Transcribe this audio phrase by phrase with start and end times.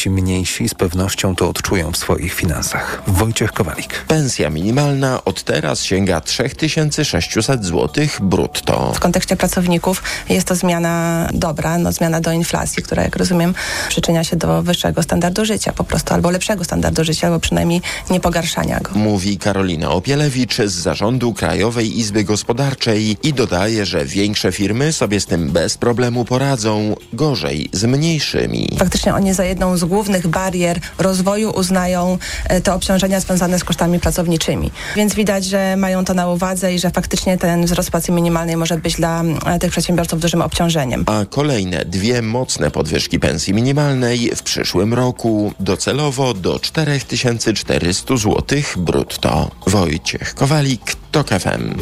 [0.00, 3.02] ci mniejsi z pewnością to odczują w swoich finansach.
[3.06, 4.04] Wojciech Kowalik.
[4.08, 8.92] Pensja minimalna od teraz sięga 3600 zł brutto.
[8.94, 13.54] W kontekście pracowników jest to zmiana dobra, no zmiana do inflacji, która jak rozumiem
[13.88, 18.20] przyczynia się do wyższego standardu życia po prostu, albo lepszego standardu życia, albo przynajmniej nie
[18.20, 18.90] pogarszania go.
[18.94, 25.26] Mówi Karolina Opielewicz z zarządu Krajowej Izby Gospodarczej i dodaje, że większe firmy sobie z
[25.26, 28.68] tym bez problemu poradzą, gorzej z mniejszymi.
[28.78, 34.00] Faktycznie oni za jedną z głównych barier rozwoju uznają e, te obciążenia związane z kosztami
[34.00, 34.70] pracowniczymi.
[34.96, 38.76] Więc widać, że mają to na uwadze i że faktycznie ten wzrost płacy minimalnej może
[38.78, 41.04] być dla e, tych przedsiębiorców dużym obciążeniem.
[41.06, 48.42] A kolejne dwie mocne podwyżki pensji minimalnej w przyszłym roku docelowo do 4400 zł
[48.76, 49.50] brutto.
[49.66, 51.74] Wojciech Kowalik, TOK FM.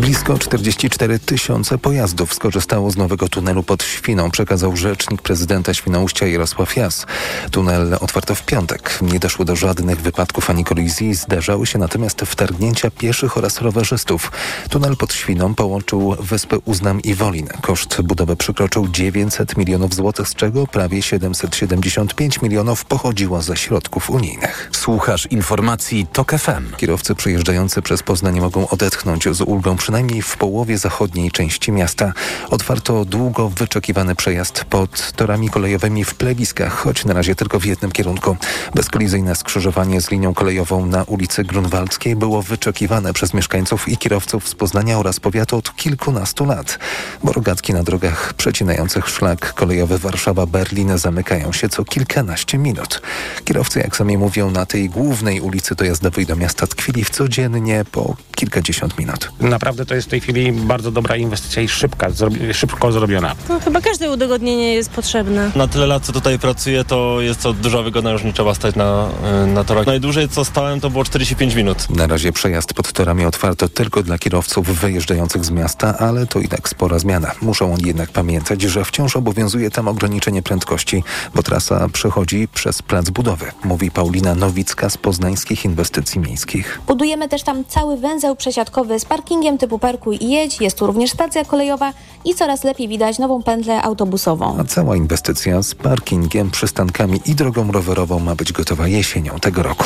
[0.00, 6.76] Blisko 44 tysiące pojazdów skorzystało z nowego tunelu pod Świną, przekazał rzecznik prezydenta Świnoujścia Jarosław
[6.76, 7.06] Jas.
[7.50, 8.98] Tunel otwarto w piątek.
[9.02, 14.32] Nie doszło do żadnych wypadków ani kolizji, zdarzały się natomiast wtargnięcia pieszych oraz rowerzystów.
[14.70, 17.48] Tunel pod Świną połączył wyspy Uznam i Wolin.
[17.60, 24.70] Koszt budowy przekroczył 900 milionów złotych, z czego prawie 775 milionów pochodziło ze środków unijnych.
[24.72, 26.76] Słuchasz informacji TOK FM.
[26.76, 32.12] Kierowcy przejeżdżający przez Poznań mogą odetchnąć z ulgą przynajmniej w połowie zachodniej części miasta.
[32.50, 37.92] Otwarto długo wyczekiwany przejazd pod torami kolejowymi w plewiskach, choć na razie tylko w jednym
[37.92, 38.36] kierunku.
[38.74, 44.54] Bezkolizyjne skrzyżowanie z linią kolejową na ulicy Grunwaldzkiej było wyczekiwane przez mieszkańców i kierowców z
[44.54, 46.78] Poznania oraz powiatu od kilkunastu lat.
[47.24, 53.02] Borogatki na drogach przecinających szlak kolejowy Warszawa-Berlin zamykają się co kilkanaście minut.
[53.44, 58.16] Kierowcy, jak sami mówią, na tej głównej ulicy dojazdowej do miasta tkwili w codziennie po
[58.38, 59.32] kilkadziesiąt minut.
[59.40, 63.34] Naprawdę to jest w tej chwili bardzo dobra inwestycja i szybka, zrobi, szybko zrobiona.
[63.48, 65.50] No, chyba każde udogodnienie jest potrzebne.
[65.56, 68.74] Na tyle lat, co tutaj pracuję, to jest to duża wygoda, już nie trzeba stać
[68.74, 69.08] na,
[69.46, 69.86] na torach.
[69.86, 71.90] Najdłużej, co stałem, to było 45 minut.
[71.90, 76.48] Na razie przejazd pod torami otwarto tylko dla kierowców wyjeżdżających z miasta, ale to i
[76.48, 77.32] tak spora zmiana.
[77.42, 83.10] Muszą oni jednak pamiętać, że wciąż obowiązuje tam ograniczenie prędkości, bo trasa przechodzi przez plac
[83.10, 86.80] budowy, mówi Paulina Nowicka z Poznańskich Inwestycji Miejskich.
[86.86, 90.60] Budujemy też tam cały węzeł przesiadkowy z parkingiem typu parkuj i jedź.
[90.60, 91.92] Jest tu również stacja kolejowa
[92.24, 94.56] i coraz lepiej widać nową pętlę autobusową.
[94.60, 99.84] A cała inwestycja z parkingiem, przystankami i drogą rowerową ma być gotowa jesienią tego roku.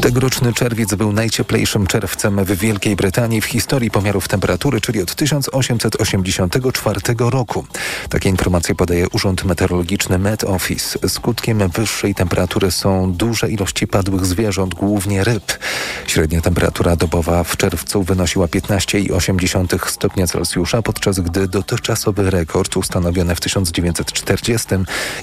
[0.00, 7.00] Tegoroczny czerwiec był najcieplejszym czerwcem w Wielkiej Brytanii w historii pomiarów temperatury, czyli od 1884
[7.18, 7.64] roku.
[8.08, 11.08] Takie informacje podaje Urząd Meteorologiczny Met Office.
[11.08, 15.58] Skutkiem wyższej temperatury są duże ilości padłych zwierząt, głównie ryb.
[16.06, 23.40] Średnia temperatura dobowa w czerwcu wynosiła 15,8 stopnia Celsjusza, podczas gdy dotychczasowy rekord ustanowiony w
[23.40, 24.68] 1940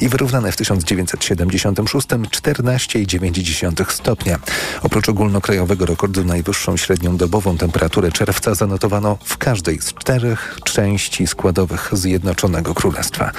[0.02, 4.40] i wyrównany w 1976 14,9 stopnia.
[4.82, 11.90] Oprócz ogólnokrajowego rekordu najwyższą średnią dobową temperaturę czerwca zanotowano w każdej z czterech części składowych
[11.94, 13.32] Zjednoczonego Królestwa.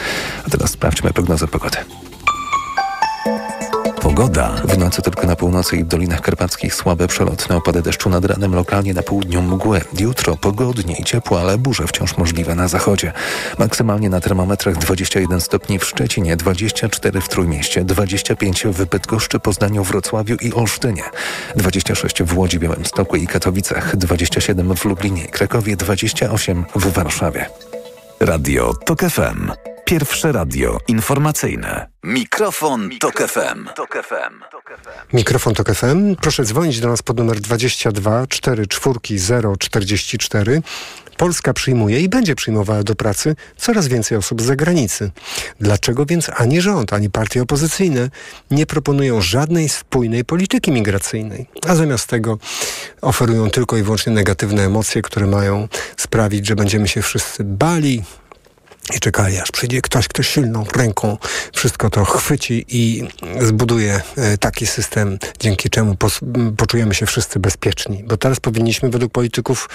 [0.46, 1.76] A teraz sprawdźmy prognozę pogody.
[4.04, 4.54] Pogoda.
[4.64, 8.54] W nocy tylko na północy i w Dolinach Karpackich słabe przelotne opady deszczu nad ranem,
[8.54, 9.80] lokalnie na południu mgły.
[9.98, 13.12] Jutro pogodnie i ciepło, ale burze wciąż możliwe na zachodzie.
[13.58, 20.36] Maksymalnie na termometrach 21 stopni w Szczecinie, 24 w Trójmieście, 25 w Bydgoszczy, Poznaniu, Wrocławiu
[20.40, 21.02] i Olsztynie,
[21.56, 27.46] 26 w Łodzi, Białymstoku i Katowicach, 27 w Lublinie i Krakowie, 28 w Warszawie.
[28.20, 29.73] Radio TOK FM.
[29.94, 31.86] Pierwsze radio informacyjne.
[32.02, 33.68] Mikrofon, Tok FM.
[35.12, 36.16] Mikrofon Tok FM.
[36.16, 40.62] Proszę dzwonić do nas pod numer 22 44 044.
[41.16, 45.10] Polska przyjmuje i będzie przyjmowała do pracy coraz więcej osób z zagranicy.
[45.60, 48.10] Dlaczego więc ani rząd, ani partie opozycyjne
[48.50, 52.38] nie proponują żadnej spójnej polityki migracyjnej, a zamiast tego
[53.00, 58.02] oferują tylko i wyłącznie negatywne emocje, które mają sprawić, że będziemy się wszyscy bali,
[58.96, 61.18] i czekali, aż przyjdzie ktoś, kto silną ręką
[61.54, 63.04] wszystko to chwyci i
[63.40, 65.96] zbuduje e, taki system, dzięki czemu
[66.56, 68.04] poczujemy się wszyscy bezpieczni.
[68.06, 69.68] Bo teraz powinniśmy według polityków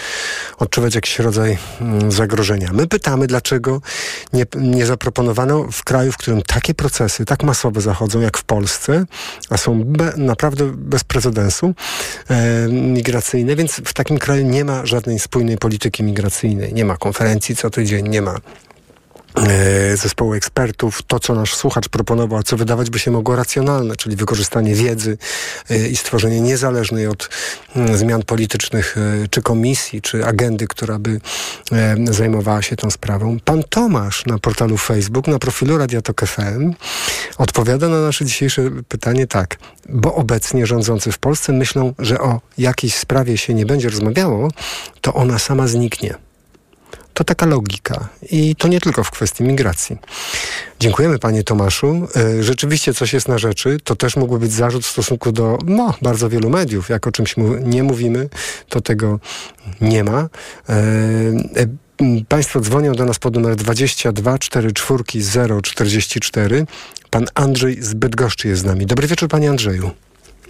[0.57, 2.69] odczuwać jakiś rodzaj mm, zagrożenia.
[2.73, 3.81] My pytamy, dlaczego
[4.33, 9.05] nie, nie zaproponowano w kraju, w którym takie procesy tak masowe zachodzą, jak w Polsce,
[9.49, 11.73] a są be, naprawdę bez precedensu
[12.29, 16.73] e, migracyjne, więc w takim kraju nie ma żadnej spójnej polityki migracyjnej.
[16.73, 18.35] Nie ma konferencji co tydzień, nie ma
[19.95, 24.75] zespołu ekspertów, to co nasz słuchacz proponował, co wydawać by się mogło racjonalne, czyli wykorzystanie
[24.75, 25.17] wiedzy
[25.69, 27.29] e, i stworzenie niezależnej od
[27.75, 31.21] mm, zmian politycznych e, czy komisji, czy agendy, która by
[31.71, 33.37] e, zajmowała się tą sprawą.
[33.45, 36.73] Pan Tomasz na portalu Facebook, na profilu Radia Tok FM
[37.37, 39.57] odpowiada na nasze dzisiejsze pytanie tak,
[39.89, 44.49] bo obecnie rządzący w Polsce myślą, że o jakiejś sprawie się nie będzie rozmawiało,
[45.01, 46.28] to ona sama zniknie.
[47.19, 48.09] To taka logika.
[48.31, 49.97] I to nie tylko w kwestii migracji.
[50.79, 52.07] Dziękujemy panie Tomaszu.
[52.15, 53.77] E, Rzeczywiście coś jest na rzeczy.
[53.83, 56.89] To też mógłby być zarzut w stosunku do no, bardzo wielu mediów.
[56.89, 58.29] Jak o czymś nie mówimy,
[58.69, 59.19] to tego
[59.81, 60.19] nie ma.
[60.19, 60.29] E,
[60.69, 65.03] e, Państwo dzwonią do nas pod numer 22 44
[65.63, 66.65] 044.
[67.09, 68.85] Pan Andrzej z Bydgoszczy jest z nami.
[68.85, 69.91] Dobry wieczór panie Andrzeju.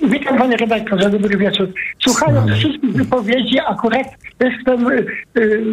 [0.03, 1.73] Witam panie redaktorze, dobry wieczór.
[1.99, 4.07] Słuchając wszystkich wypowiedzi, akurat
[4.39, 5.05] jestem, y,
[5.37, 5.65] y,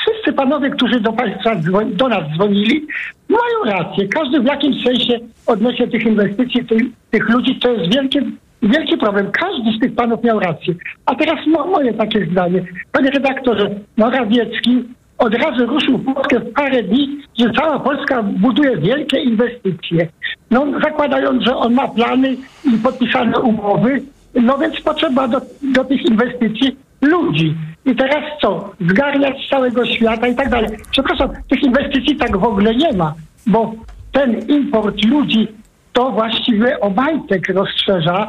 [0.00, 2.86] wszyscy panowie, którzy do państwa dzwon- do nas dzwonili,
[3.28, 4.08] mają rację.
[4.08, 8.18] Każdy w jakimś sensie odnośnie tych inwestycji, tych, tych ludzi, to jest wielki,
[8.62, 9.30] wielki problem.
[9.30, 10.74] Każdy z tych panów miał rację.
[11.06, 12.64] A teraz mo, moje takie zdanie.
[12.92, 14.84] Panie redaktorze, Morawiecki
[15.22, 20.08] od razu ruszył Polskę w parę dni, że cała Polska buduje wielkie inwestycje.
[20.50, 24.02] No, zakładając, że on ma plany i podpisane umowy,
[24.34, 27.54] no więc potrzeba do, do tych inwestycji ludzi.
[27.84, 28.70] I teraz co?
[28.80, 30.70] Zgarniać z całego świata i tak dalej.
[30.90, 33.14] Przepraszam, tych inwestycji tak w ogóle nie ma,
[33.46, 33.74] bo
[34.12, 35.48] ten import ludzi
[35.92, 38.28] to właściwie Obajtek rozszerza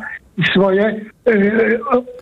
[0.51, 1.79] swoje, yy,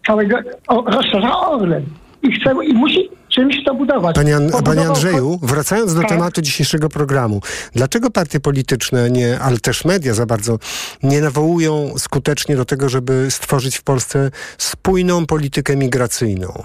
[0.07, 0.37] całego,
[0.67, 1.83] o, rozszerza Orlen.
[2.23, 4.15] I chce, i musi czymś to budować.
[4.15, 6.09] Panie, An- Pobudował- panie Andrzeju, wracając do Tak.
[6.09, 7.41] tematu dzisiejszego programu,
[7.75, 10.57] dlaczego partie polityczne, nie, ale też media za bardzo,
[11.03, 16.63] nie nawołują skutecznie do tego, żeby stworzyć w Polsce spójną politykę migracyjną?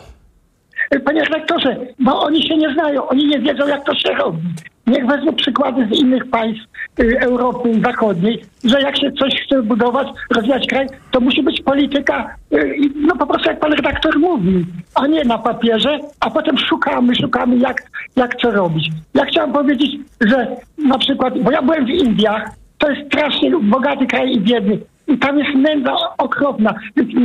[1.04, 4.38] Panie redaktorze, bo oni się nie znają, oni nie wiedzą, jak to się robi.
[4.86, 6.62] Niech wezmą przykłady z innych państw
[7.00, 12.36] y, Europy Zachodniej, że jak się coś chce budować, rozwijać kraj, to musi być polityka,
[12.52, 17.14] y, no po prostu jak pan redaktor mówi, a nie na papierze, a potem szukamy,
[17.14, 17.82] szukamy jak,
[18.16, 18.90] jak co robić.
[19.14, 19.90] Ja chciałem powiedzieć,
[20.20, 24.78] że na przykład, bo ja byłem w Indiach, to jest strasznie bogaty kraj i biedny.
[25.08, 26.74] I tam jest nędza okropna.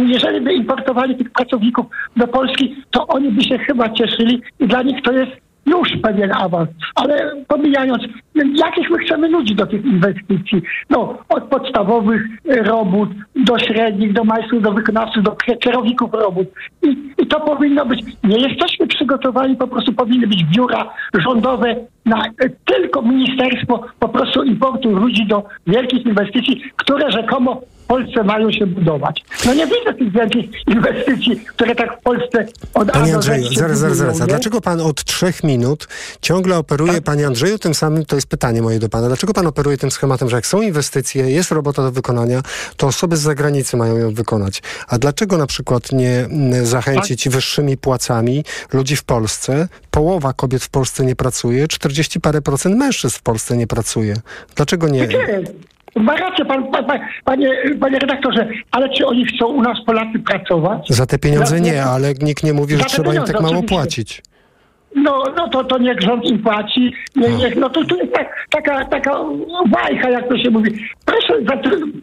[0.05, 1.85] Jeżeli by importowali tych pracowników
[2.15, 5.31] do Polski, to oni by się chyba cieszyli i dla nich to jest
[5.65, 6.69] już pewien awans.
[6.95, 8.03] Ale pomijając,
[8.35, 10.61] jakich my chcemy ludzi do tych inwestycji?
[10.89, 16.47] No, od podstawowych e, robót do średnich, do majstrów, do wykonawców, do kie- kierowników robót.
[16.83, 21.75] I, I to powinno być, nie jesteśmy przygotowani, po prostu powinny być biura rządowe
[22.05, 27.61] na e, tylko ministerstwo po prostu importu ludzi do wielkich inwestycji, które rzekomo
[27.91, 29.23] Polsce mają się budować.
[29.45, 33.97] No nie widzę tych wielkich inwestycji, które tak w Polsce od Panie Andrzeju, zaraz, zaraz,
[33.97, 34.21] zaraz.
[34.21, 35.87] A dlaczego pan od trzech minut
[36.21, 39.77] ciągle operuje, panie Andrzeju, tym samym, to jest pytanie moje do pana, dlaczego pan operuje
[39.77, 42.41] tym schematem, że jak są inwestycje, jest robota do wykonania,
[42.77, 44.61] to osoby z zagranicy mają ją wykonać.
[44.87, 46.27] A dlaczego na przykład nie
[46.63, 48.43] zachęcić wyższymi płacami
[48.73, 49.67] ludzi w Polsce?
[49.91, 54.15] Połowa kobiet w Polsce nie pracuje, 40 parę procent mężczyzn w Polsce nie pracuje.
[54.55, 55.07] Dlaczego nie?
[55.07, 55.43] Nie,
[55.95, 57.49] ma rację pan, pan, pan, panie,
[57.79, 60.87] panie redaktorze, ale czy oni chcą u nas Polacy pracować?
[60.89, 63.75] Za te pieniądze nie, ale nikt nie mówi, że trzeba im tak mało oczywiście.
[63.75, 64.21] płacić.
[64.95, 66.93] No, no to, to niech rząd im płaci.
[67.15, 69.11] Nie, niech, no to, to jest tak, taka, taka
[69.69, 70.71] bajka, jak to się mówi.
[71.05, 71.33] Proszę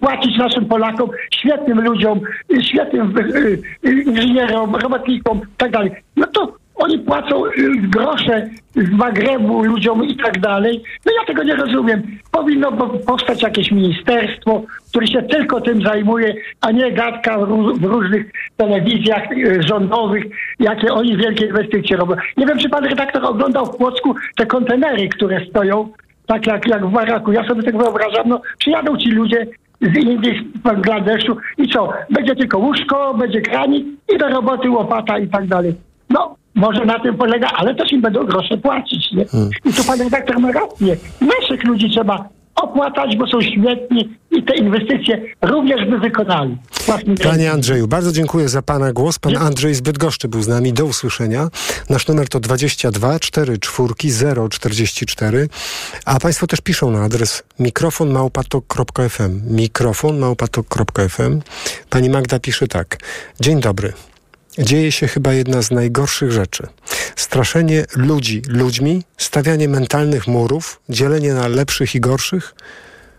[0.00, 2.20] płacić naszym Polakom, świetnym ludziom,
[2.60, 5.90] świetnym y, y, inżynierom, robotnikom i tak dalej.
[6.16, 7.50] No to oni płacą y,
[7.82, 10.82] grosze z Magrebu ludziom i tak dalej.
[11.06, 12.02] No ja tego nie rozumiem.
[12.32, 17.38] Powinno po- powstać jakieś ministerstwo, które się tylko tym zajmuje, a nie gadka
[17.74, 20.24] w różnych telewizjach y, rządowych,
[20.60, 22.14] jakie oni wielkie inwestycje robią.
[22.36, 25.88] Nie wiem, czy pan redaktor oglądał w Płocku te kontenery, które stoją,
[26.26, 27.32] tak jak, jak w Baraku.
[27.32, 29.46] Ja sobie tak wyobrażam, no przyjadą ci ludzie
[29.80, 31.92] z Indii, z Bangladeszu i co?
[32.10, 35.74] Będzie tylko łóżko, będzie kranik i do roboty łopata i tak dalej.
[36.58, 39.24] Może na tym polega, ale też im będą grosze płacić, nie?
[39.64, 40.96] I tu pan redaktor ma rację.
[41.20, 46.56] Naszych ludzi trzeba opłacać, bo są świetni i te inwestycje również by wykonali.
[47.22, 47.52] Panie.
[47.52, 49.18] Andrzeju, bardzo dziękuję za Pana głos.
[49.18, 50.72] Pan Andrzej z Bydgoszczy był z nami.
[50.72, 51.48] Do usłyszenia.
[51.90, 55.48] Nasz numer to 22 44 044.
[56.04, 61.40] A Państwo też piszą na adres mikrofonmałpatok.fm mikrofonmałpatok.fm
[61.90, 62.96] Pani Magda pisze tak.
[63.40, 63.92] Dzień dobry.
[64.58, 66.66] Dzieje się chyba jedna z najgorszych rzeczy.
[67.16, 72.54] Straszenie ludzi ludźmi, stawianie mentalnych murów, dzielenie na lepszych i gorszych,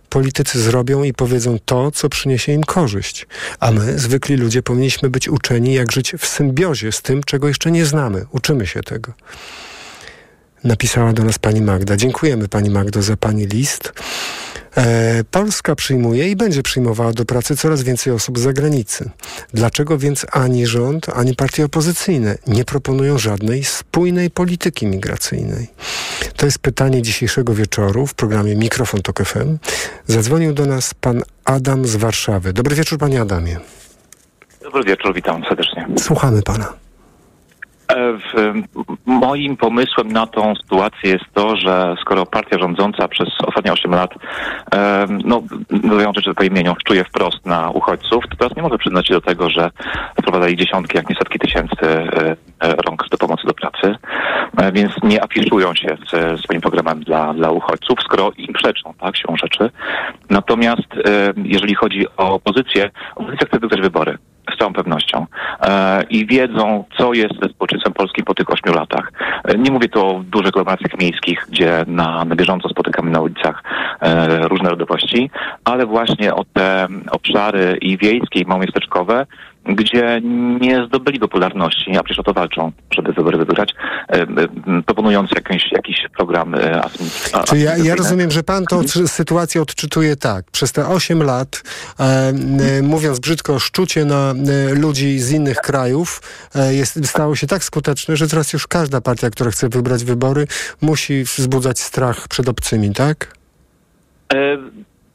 [0.10, 3.28] politycy zrobią i powiedzą to, co przyniesie im korzyść.
[3.60, 7.72] A my, zwykli ludzie, powinniśmy być uczeni, jak żyć w symbiozie z tym, czego jeszcze
[7.72, 8.26] nie znamy.
[8.32, 9.14] Uczymy się tego.
[10.64, 11.98] napisała do nas pani Magda.
[11.98, 13.94] Dziękujemy pani Magdo za pani list.
[14.78, 19.10] E, Polska przyjmuje i będzie przyjmowała do pracy coraz więcej osób z zagranicy.
[19.54, 25.68] Dlaczego więc ani rząd, ani partie opozycyjne nie proponują żadnej spójnej polityki migracyjnej?
[26.36, 29.58] To jest pytanie dzisiejszego wieczoru w programie Mikrofon Tok FM.
[30.08, 32.54] Zadzwonił do nas pan Adam z Warszawy.
[32.54, 33.60] Dobry wieczór panie Adamie.
[34.62, 35.88] Dobry wieczór, witam serdecznie.
[36.00, 36.74] Słuchamy pana.
[37.90, 38.14] E,
[39.06, 44.12] moim pomysłem na tą sytuację jest to, że skoro partia rządząca przez ostatnie 8 lat,
[44.74, 45.42] e, no,
[45.84, 49.22] mówiąc rzeczy po imieniu, czuje wprost na uchodźców, to teraz nie może przyznać się do
[49.22, 49.72] tego, że
[50.20, 52.36] wprowadza ich dziesiątki, jak nie setki tysięcy e,
[52.86, 53.96] rąk do pomocy do pracy,
[54.74, 59.38] więc nie afiszują się ze swoim programem dla, dla uchodźców, skoro im przeczą, tak, siłą
[59.38, 59.70] rzeczy.
[60.30, 60.88] Natomiast
[61.44, 64.18] jeżeli chodzi o opozycję, opozycja chce wygrać wybory
[64.60, 65.26] z całą pewnością
[65.62, 69.12] e, i wiedzą, co jest ze społeczeństwem polskim po tych ośmiu latach.
[69.44, 73.64] E, nie mówię tu o dużych aglomeracjach miejskich, gdzie na, na bieżąco spotykamy na ulicach
[74.02, 75.32] e, różne narodowości,
[75.64, 79.26] ale właśnie o te obszary i wiejskie, i małomiasteczkowe,
[79.66, 80.22] gdzie
[80.62, 83.76] nie zdobyli popularności, a przecież o to walczą, żeby wybory wygrać,
[84.86, 86.82] proponując jakiś, jakiś program e,
[87.48, 90.52] Czy ja, ja rozumiem, że pan tą sytuację odczytuje tak.
[90.52, 91.64] Przez te 8 lat,
[92.00, 96.22] e, e, mówiąc brzydko, szczucie na e, ludzi z innych krajów
[96.56, 100.48] e, jest, stało się tak skuteczne, że teraz już każda partia, która chce wybrać wybory,
[100.82, 103.40] musi wzbudzać strach przed obcymi, tak?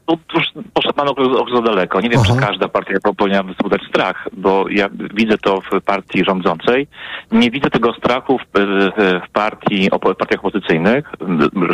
[0.05, 2.01] Tu już poszedł pan o krok za daleko.
[2.01, 2.33] Nie wiem, Aha.
[2.33, 6.87] czy każda partia powinna wzbudzać strach, bo ja widzę to w partii rządzącej.
[7.31, 8.91] Nie widzę tego strachu w, w,
[9.27, 11.11] w partii, opo- partiach opozycyjnych,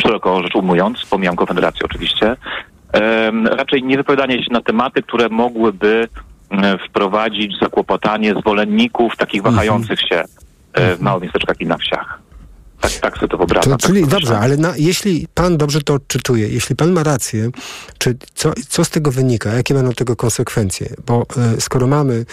[0.02, 2.36] szeroko rzecz ujmując, pomijam Konfederację oczywiście.
[3.44, 6.08] Raczej nie wypowiadanie się na tematy, które mogłyby
[6.50, 10.24] m, wprowadzić zakłopotanie zwolenników takich wahających się
[10.72, 12.21] e, w małych miasteczkach i na wsiach.
[12.82, 13.72] Tak, tak sobie to wyobrażam.
[13.72, 17.02] To, tak czyli to dobrze, ale na, jeśli pan dobrze to odczytuje, jeśli pan ma
[17.02, 17.50] rację,
[17.98, 19.52] czy co, co z tego wynika?
[19.52, 20.88] Jakie będą tego konsekwencje?
[21.06, 22.24] Bo e, skoro mamy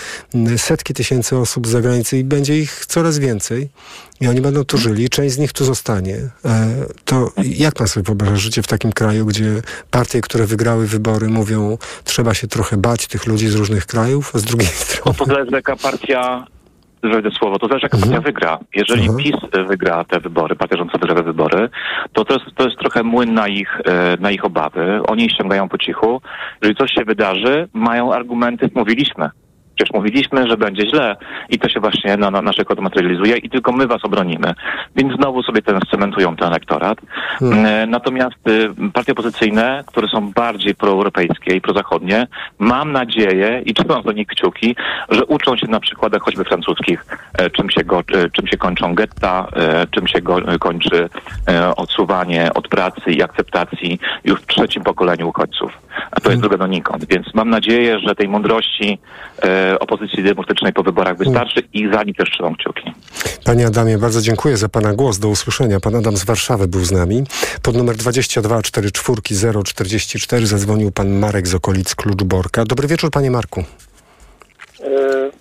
[0.58, 3.70] setki tysięcy osób z zagranicy i będzie ich coraz więcej
[4.22, 6.16] i oni będą tu żyli, część z nich tu zostanie,
[6.46, 11.28] e, to jak pan sobie wyobraża życie w takim kraju, gdzie partie, które wygrały wybory
[11.28, 15.18] mówią, trzeba się trochę bać tych ludzi z różnych krajów, a z drugiej strony...
[15.18, 16.46] To zależy jaka partia,
[17.04, 18.60] wejdę słowo, to zależy jaka partia wygra.
[18.76, 19.18] Jeżeli Mhm.
[19.24, 19.36] PiS
[19.68, 21.70] wygra te wybory, partia rządząca wygra te wybory,
[22.14, 25.02] to to jest, to jest trochę młyn na ich, e, na ich obawy.
[25.08, 26.22] Oni ściągają po cichu.
[26.62, 29.30] Jeżeli coś się wydarzy, mają argumenty, mówiliśmy.
[29.80, 31.16] Przecież mówiliśmy, że będzie źle
[31.50, 34.54] i to się właśnie na, na naszych materializuje i tylko my was obronimy.
[34.96, 36.98] Więc znowu sobie ten cementują ten elektorat.
[37.42, 42.28] E, Natomiast y, partie opozycyjne, które są bardziej proeuropejskie i prozachodnie,
[42.60, 44.76] mam nadzieję i trzymam do nich kciuki,
[45.10, 47.06] że uczą się na przykładach choćby francuskich,
[47.38, 49.48] e, czym się, go, e, czym się kończą getta,
[49.92, 51.10] czym się go, kończy
[51.78, 55.72] odsuwanie od pracy i akceptacji już w trzecim pokoleniu uchodźców.
[56.12, 57.06] A to jest droga donikąd.
[57.06, 59.00] Więc mam nadzieję, że tej mądrości
[59.44, 62.94] e, opozycji demokratycznej po wyborach wystarczy i za nich też trzymam kciuki.
[63.46, 65.20] Panie Adamie, bardzo dziękuję za Pana głos.
[65.20, 65.80] Do usłyszenia.
[65.80, 67.24] Pan Adam z Warszawy był z nami.
[67.62, 72.66] Pod numer 22 044 zadzwonił Pan Marek z okolic Kluczborka.
[72.66, 73.64] Dobry wieczór, Panie Marku.
[74.84, 74.86] E,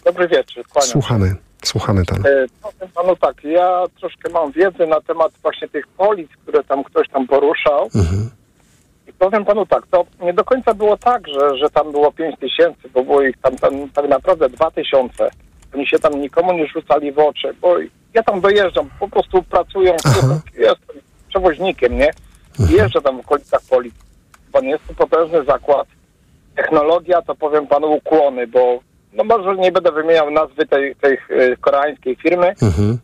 [0.04, 0.90] Dobry wieczór, kłaniam.
[0.90, 1.34] Słuchamy.
[1.64, 2.28] Słuchamy Pana.
[2.28, 6.84] E, Powiem panu tak, ja troszkę mam wiedzę na temat właśnie tych polic, które tam
[6.84, 7.88] ktoś tam poruszał.
[7.94, 8.30] Mhm.
[9.18, 12.88] Powiem panu tak, to nie do końca było tak, że, że tam było 5 tysięcy,
[12.94, 15.30] bo było ich tam, tam tak naprawdę 2 tysiące.
[15.74, 17.76] Oni się tam nikomu nie rzucali w oczy, bo
[18.14, 20.02] ja tam dojeżdżam, po prostu pracując,
[20.58, 20.96] jestem
[21.28, 22.10] przewoźnikiem, nie?
[22.70, 23.94] I jeżdżę tam w okolicach polic.
[24.52, 25.86] Pan jest to potężny zakład.
[26.56, 28.78] Technologia, to powiem panu ukłony, bo
[29.12, 32.98] no może nie będę wymieniał nazwy tej, tej e, koreańskiej firmy, Mhm.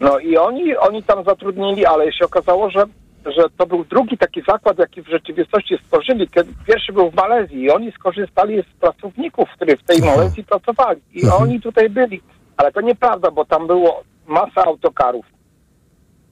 [0.00, 2.84] no i oni, oni tam zatrudnili, ale się okazało, że,
[3.26, 6.28] że to był drugi taki zakład, jaki w rzeczywistości stworzyli.
[6.28, 11.00] Kiedy pierwszy był w Malezji i oni skorzystali z pracowników, którzy w tej Malezji pracowali.
[11.12, 12.20] I oni tutaj byli.
[12.56, 15.26] Ale to nieprawda, bo tam było masa autokarów.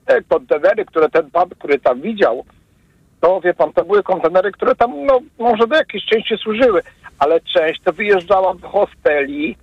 [0.04, 2.44] Te kontenery, które ten pan, który tam widział,
[3.20, 6.82] to wie pan, to były kontenery, które tam no, może do jakiejś części służyły,
[7.18, 9.56] ale część to wyjeżdżała do hosteli,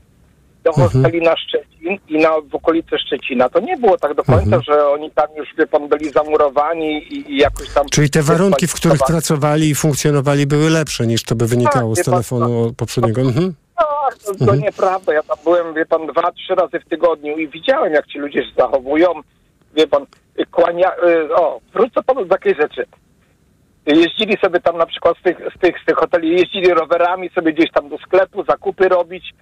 [0.65, 3.49] do hosteli na Szczecin i na, w okolice Szczecina.
[3.49, 7.31] To nie było tak do końca, że oni tam już, wie pan, byli zamurowani i,
[7.31, 7.85] i jakoś tam...
[7.89, 9.69] Czyli te warunki, w których pracowali.
[9.69, 13.21] i funkcjonowali, były lepsze niż to by wynikało Tak, z wie pan, telefonu poprzedniego.
[13.21, 13.53] Mhm.
[13.77, 14.59] Tak, to, to Mhm.
[14.59, 15.13] nieprawda.
[15.13, 18.43] Ja tam byłem, wie pan, dwa, trzy razy w tygodniu i widziałem, jak ci ludzie
[18.43, 19.07] się zachowują.
[19.75, 20.05] Wie pan,
[20.51, 20.91] kłania...
[21.07, 22.85] y, O, wrócę panu do takiej rzeczy.
[23.85, 27.53] Jeździli sobie tam na przykład z tych, z tych, z tych hoteli, jeździli rowerami sobie
[27.53, 29.33] gdzieś tam do sklepu, zakupy robić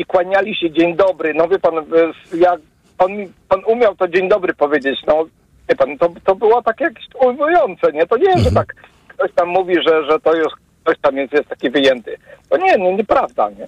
[0.00, 1.34] i kłaniali się dzień dobry.
[1.34, 2.60] No wie pan, y, jak
[2.98, 5.24] pan, mi- pan umiał to dzień dobry powiedzieć, no
[5.68, 8.06] wie pan, to, to było takie jakieś ujmujące, nie?
[8.06, 8.74] To nie, że tak
[9.08, 10.50] ktoś tam mówi, że, że to jest,
[10.82, 12.16] ktoś tam jest, jest taki wyjęty.
[12.48, 13.66] To nie, nie, nieprawda, nie?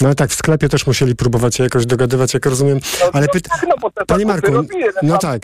[0.00, 2.78] No ale tak, w sklepie też musieli próbować się jakoś dogadywać, jak rozumiem.
[3.12, 3.50] Ale no, pyta...
[3.50, 5.42] tak, no, bo te Panie Marku, robili, no tak.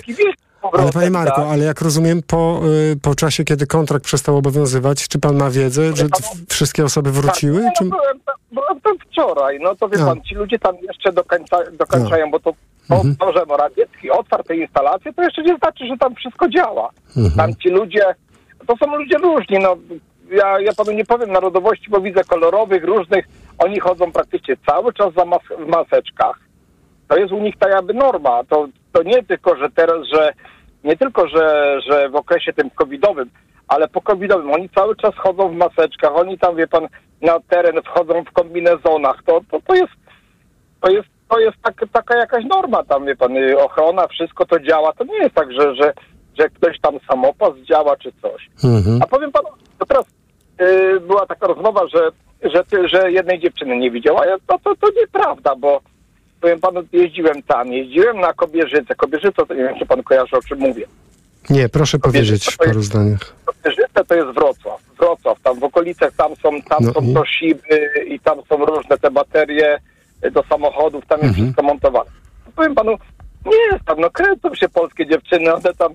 [0.70, 1.50] Z Ale powrotem, panie Marku, tak?
[1.50, 2.60] ale jak rozumiem, po,
[2.92, 6.06] y, po czasie, kiedy kontrakt przestał obowiązywać, czy pan ma wiedzę, że
[6.48, 7.62] wszystkie osoby wróciły?
[7.62, 7.84] Tak, Czy...
[7.84, 8.20] no, byłem,
[8.52, 10.06] byłem tam wczoraj, no to wie A.
[10.06, 12.52] pan, ci ludzie tam jeszcze dokończa, dokończają, bo to,
[12.88, 13.16] to, Mhm.
[13.16, 16.90] to, że Morawiecki otwarł te instalacje, to jeszcze nie znaczy, że tam wszystko działa.
[17.16, 17.34] Mhm.
[17.36, 18.14] Tam ci ludzie,
[18.66, 19.76] to są ludzie różni, no
[20.30, 23.24] ja, ja panu nie powiem narodowości, bo widzę kolorowych, różnych,
[23.58, 26.43] oni chodzą praktycznie cały czas za mas w maseczkach.
[27.08, 28.44] To jest u nich tak jakby norma.
[28.48, 30.32] To, to nie tylko, że teraz, że
[30.84, 33.30] nie tylko, że, że w okresie tym covidowym,
[33.68, 36.88] ale po covidowym oni cały czas chodzą w maseczkach, oni tam, wie pan,
[37.22, 39.22] na teren wchodzą w kombinezonach.
[39.26, 39.92] To, to, to jest
[40.84, 44.92] to jest, to jest tak, taka jakaś norma tam, wie pan, ochrona, wszystko to działa.
[44.92, 45.92] To nie jest tak, że, że,
[46.38, 48.50] że ktoś tam samopas działa czy coś.
[48.64, 49.02] Mhm.
[49.02, 50.04] A powiem panu, to teraz
[50.60, 52.10] y, była taka rozmowa, że,
[52.50, 54.26] że, ty, że jednej dziewczyny nie widziała.
[54.26, 55.80] Ja, to, to, to nieprawda, bo
[56.44, 58.94] powiem panu, jeździłem tam, jeździłem na Kobierzycę.
[58.94, 60.86] Kobierzyca, to nie wiem, czy pan kojarzy, o czym mówię.
[61.50, 63.34] Nie, proszę powiedzieć w paru zdaniach.
[63.44, 64.80] Kobierzyce to jest Wrocław.
[64.98, 67.14] Wrocław, tam w okolicach, tam są, tam No są i?
[67.14, 69.78] to siby i tam są różne te baterie
[70.32, 71.44] do samochodów, tam jest Mhm.
[71.46, 72.10] wszystko montowane.
[72.56, 72.90] Powiem panu,
[73.46, 75.92] nie jest tam, no kręcą się polskie dziewczyny, one tam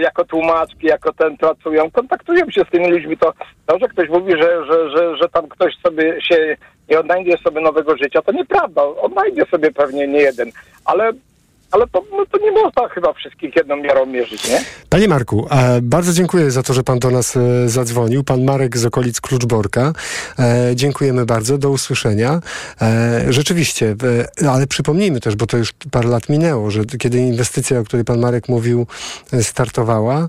[0.00, 3.32] jako tłumaczki, jako ten pracują, kontaktują się z tymi ludźmi, to,
[3.66, 6.56] to że ktoś mówi, że, że, że, że tam ktoś sobie się
[6.90, 10.50] nie odnajdzie sobie nowego życia, to nieprawda, odnajdzie sobie pewnie nie jeden,
[10.84, 11.12] ale,
[11.70, 14.64] ale to, no, to nie można chyba wszystkich jedną miarą mierzyć, nie?
[14.88, 15.48] Panie Marku,
[15.82, 18.24] bardzo dziękuję za to, że pan do nas e, zadzwonił.
[18.24, 19.92] Pan Marek z okolic Kluczborka.
[20.38, 22.40] E, dziękujemy bardzo, do usłyszenia.
[22.82, 23.96] E, rzeczywiście,
[24.50, 28.18] ale przypomnijmy też, bo to już parę lat minęło, że kiedy inwestycja, o której pan
[28.18, 28.86] Marek mówił,
[29.42, 30.28] startowała,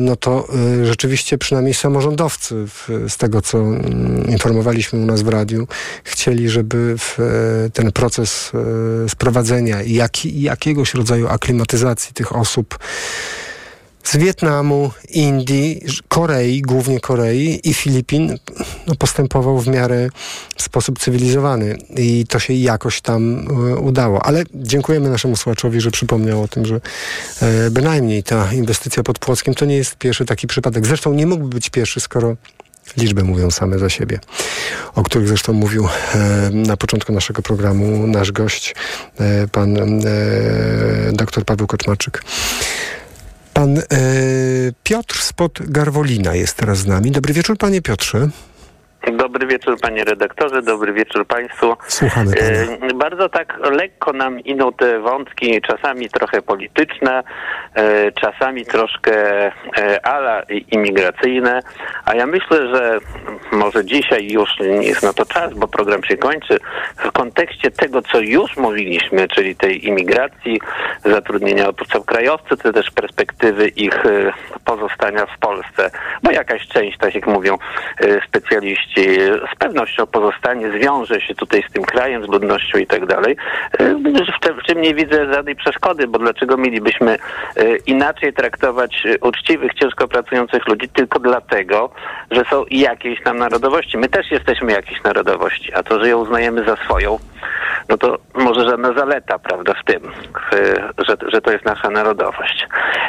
[0.00, 0.48] no to
[0.84, 2.64] rzeczywiście przynajmniej samorządowcy,
[3.08, 5.66] z tego co mm, informowaliśmy u nas w radiu,
[6.04, 6.96] chcieli, żeby
[7.72, 8.52] ten proces
[9.08, 10.26] sprowadzenia i jak,
[10.66, 12.78] jakiegoś rodzaju aklimatyzacji tych osób
[14.02, 18.38] z Wietnamu, Indii, Korei, głównie Korei i Filipin
[18.86, 20.08] no, postępował w miarę
[20.56, 24.26] w sposób cywilizowany i to się jakoś tam e, udało.
[24.26, 26.80] Ale dziękujemy naszemu słuchaczowi, że przypomniał o tym, że
[27.42, 30.86] e, bynajmniej ta inwestycja pod Płockiem to nie jest pierwszy taki przypadek.
[30.86, 32.36] Zresztą nie mógłby być pierwszy, skoro
[32.96, 34.20] liczby mówią same za siebie,
[34.94, 38.74] o których zresztą mówił e, na początku naszego programu nasz gość,
[39.20, 39.82] e, pan e,
[41.12, 42.22] dr Paweł Koczmarczyk.
[43.54, 43.82] Pan e,
[44.82, 47.10] Piotr spod Garwolina jest teraz z nami.
[47.10, 48.28] Dobry wieczór, panie Piotrze.
[49.12, 51.76] Dobry wieczór panie redaktorze, dobry wieczór państwu.
[51.88, 52.86] Słuchamy pana.
[52.90, 57.22] E, bardzo tak lekko nam idą te wątki, czasami trochę polityczne,
[57.74, 61.62] e, czasami troszkę e, ala imigracyjne,
[62.04, 62.98] a ja myślę, że
[63.52, 66.58] może dzisiaj już jest na to czas, bo program się kończy,
[66.96, 70.60] w kontekście tego, co już mówiliśmy, czyli tej imigracji,
[71.04, 74.02] zatrudnienia obcokrajowców, czy też perspektywy ich
[74.64, 75.90] pozostania w Polsce,
[76.22, 77.58] bo jakaś część, tak jak mówią
[78.28, 78.95] specjaliści,
[79.52, 83.36] z pewnością pozostanie, zwiąże się tutaj z tym krajem, z ludnością i tak dalej.
[83.78, 83.94] E,
[84.60, 87.10] W czym, nie widzę żadnej przeszkody, bo dlaczego mielibyśmy
[87.56, 91.90] e, inaczej traktować e, uczciwych, ciężko pracujących ludzi tylko dlatego,
[92.30, 93.98] że są jakiejś tam narodowości.
[93.98, 97.18] My też jesteśmy jakiejś narodowości, a to, że ją uznajemy za swoją,
[97.88, 100.02] no to może żadna zaleta, prawda, w tym,
[101.08, 102.66] że, że to jest nasza narodowość.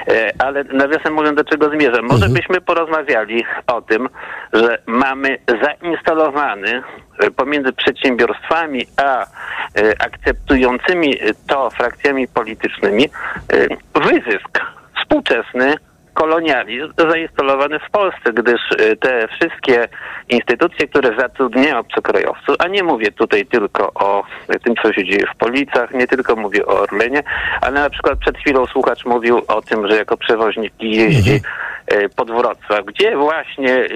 [0.07, 2.05] E, Ale nawiasem mówiąc, do czego zmierzam?
[2.05, 4.09] Może byśmy porozmawiali o tym,
[4.53, 6.83] że mamy zainstalowany
[7.19, 9.25] e, pomiędzy przedsiębiorstwami a e,
[9.99, 13.09] akceptującymi to frakcjami politycznymi
[13.95, 14.59] wyzysk
[15.01, 15.75] współczesny
[16.17, 19.88] kolonializm zainstalowany w Polsce, gdyż e, te wszystkie
[20.30, 24.23] instytucje, które zatrudniają obcokrajowców, a nie mówię tutaj tylko o
[24.63, 27.23] tym, co się dzieje w Policach, nie tylko mówię o Orlenie,
[27.62, 31.39] ale na przykład przed chwilą słuchacz mówił o tym, że jako przewoźnik jeździ e,
[32.15, 33.88] pod Wrocław, gdzie właśnie e,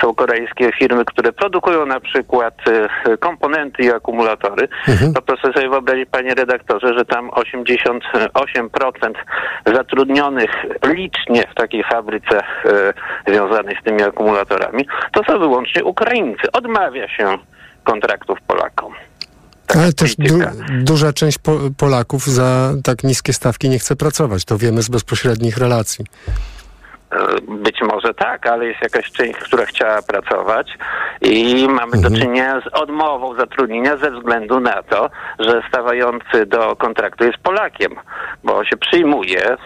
[0.00, 2.54] są korejskie firmy, które produkują na przykład
[3.06, 4.68] e, komponenty i akumulatory,
[5.14, 8.00] to proszę sobie wyobrazić, panie redaktorze, że tam 88%
[9.66, 10.50] zatrudnionych
[10.84, 12.42] licznie w takiej fabryce
[13.26, 16.52] związanej z tymi akumulatorami, to są wyłącznie Ukraińcy.
[16.52, 17.38] Odmawia się
[17.84, 18.92] kontraktów Polakom.
[19.68, 20.38] Ale też du,
[20.70, 24.44] duża część po, Polaków za tak niskie stawki nie chce pracować.
[24.44, 26.04] To wiemy z bezpośrednich relacji.
[27.48, 30.78] Być może tak, ale jest jakaś część, która chciała pracować
[31.20, 37.24] i mamy do czynienia z odmową zatrudnienia ze względu na to, że stawający do kontraktu
[37.24, 37.92] jest Polakiem,
[38.44, 39.56] bo się przyjmuje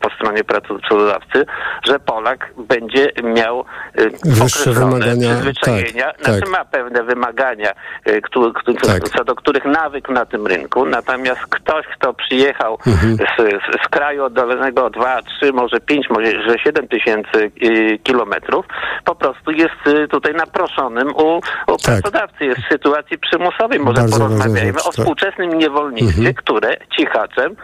[0.00, 1.46] po stronie pracodawcy,
[1.84, 3.64] że Polak będzie miał
[4.00, 6.50] y, Wyższe wymagania, przyzwyczajenia, tak, znaczy tak.
[6.50, 7.72] ma pewne wymagania,
[8.08, 9.08] y, któ- któ- Tak.
[9.08, 13.16] co do których nawykł na tym rynku, natomiast ktoś, kto przyjechał Mhm.
[13.16, 13.36] z,
[13.84, 18.66] z, kraju oddalonego 2, 3, może 5, może że 7 tysięcy y, kilometrów,
[19.04, 21.36] po prostu jest y, tutaj naproszonym u,
[21.72, 23.78] u pracodawcy, jest w sytuacji przymusowej.
[23.80, 24.10] Może Tak.
[24.10, 24.92] Bardzo porozmawiajmy rzecz, o tak.
[24.94, 26.34] współczesnym niewolnictwie, Mhm.
[26.34, 27.56] które cichaczem,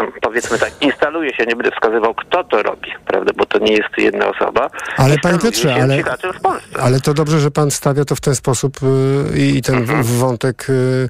[0.00, 3.72] mm, powiedzmy tak, instaluje się, nie będę wskazywał, kto to robi, prawda, bo to nie
[3.72, 4.70] jest jedna osoba.
[4.96, 6.02] Ale panie Piotrze, ale,
[6.80, 10.02] ale to dobrze, że pan stawia to w ten sposób y, i ten Mhm.
[10.02, 11.08] wątek y,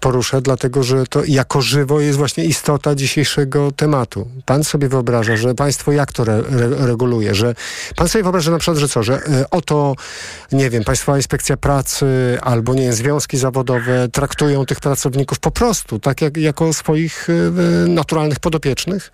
[0.00, 4.28] porusza, dlatego że to jako żywo jest właśnie istota dzisiejszego tematu.
[4.46, 7.54] Pan sobie wyobraża, że państwo jak to re, re, reguluje, że
[7.96, 9.94] pan sobie wyobraża na przykład, że co, że y, oto,
[10.52, 12.06] nie wiem, Państwowa Inspekcja Pracy
[12.42, 17.32] albo, nie wiem, związki zawodowe traktują tych pracowników po prostu, tak jak jako swoich y,
[17.32, 19.10] y, naturalnych podopiecznych?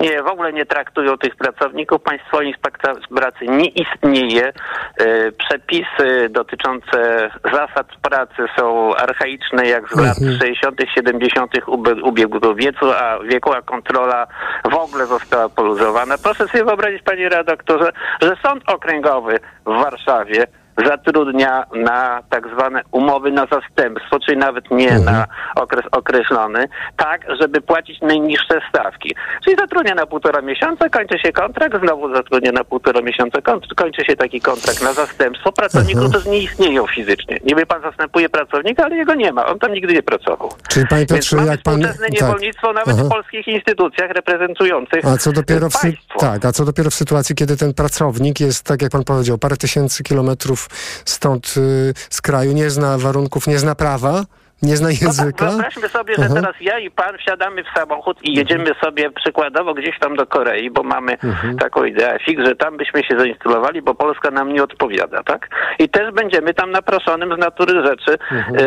[0.00, 2.02] Nie, w ogóle nie traktują tych pracowników.
[2.02, 4.52] Państwowa Inspekcja Pracy nie istnieje.
[4.98, 10.38] E, Przepisy dotyczące zasad pracy są archaiczne jak z lat Mhm.
[10.38, 11.52] 60., 70.
[11.66, 14.26] ube- ubiegłego wieku, a wieku, a kontrola
[14.70, 16.14] w ogóle została poluzowana.
[16.22, 20.46] Proszę sobie wyobrazić, panie redaktorze, że Sąd Okręgowy w Warszawie
[20.86, 27.60] zatrudnia na tak zwane umowy na zastępstwo, czyli nawet nie na okres określony, tak, żeby
[27.60, 29.14] płacić najniższe stawki.
[29.44, 33.38] Czyli zatrudnia na półtora miesiąca, kończy się kontrakt, znowu zatrudnia na półtora miesiąca,
[33.76, 35.52] kończy, się taki kontrakt na zastępstwo.
[35.52, 37.38] Pracowników to nie istnieją fizycznie.
[37.44, 39.46] Niby pan zastępuje pracownika, ale jego nie ma.
[39.46, 40.52] On tam nigdy nie pracował.
[40.68, 41.74] Czyli panie Więc Piotrze, mamy jak pan...
[41.74, 42.20] współczesne tak.
[42.20, 43.04] niewolnictwo nawet Aha.
[43.04, 46.18] w polskich instytucjach reprezentujących A co dopiero w, państwo.
[46.18, 49.56] tak, a co dopiero w sytuacji, kiedy ten pracownik jest, tak jak pan powiedział, parę
[49.56, 50.67] tysięcy kilometrów
[51.04, 54.22] stąd y, z kraju, nie zna warunków, nie zna prawa,
[54.62, 55.44] nie zna języka.
[55.44, 56.34] No tak, Wyobraźmy sobie, że Aha.
[56.34, 60.70] teraz ja i pan wsiadamy w samochód i jedziemy sobie przykładowo gdzieś tam do Korei,
[60.70, 61.56] bo mamy Mhm.
[61.58, 65.48] taką ideę fix, że tam byśmy się zainstalowali, bo Polska nam nie odpowiada, tak?
[65.78, 68.56] I też będziemy tam naproszonym z natury rzeczy Mhm.
[68.56, 68.62] y,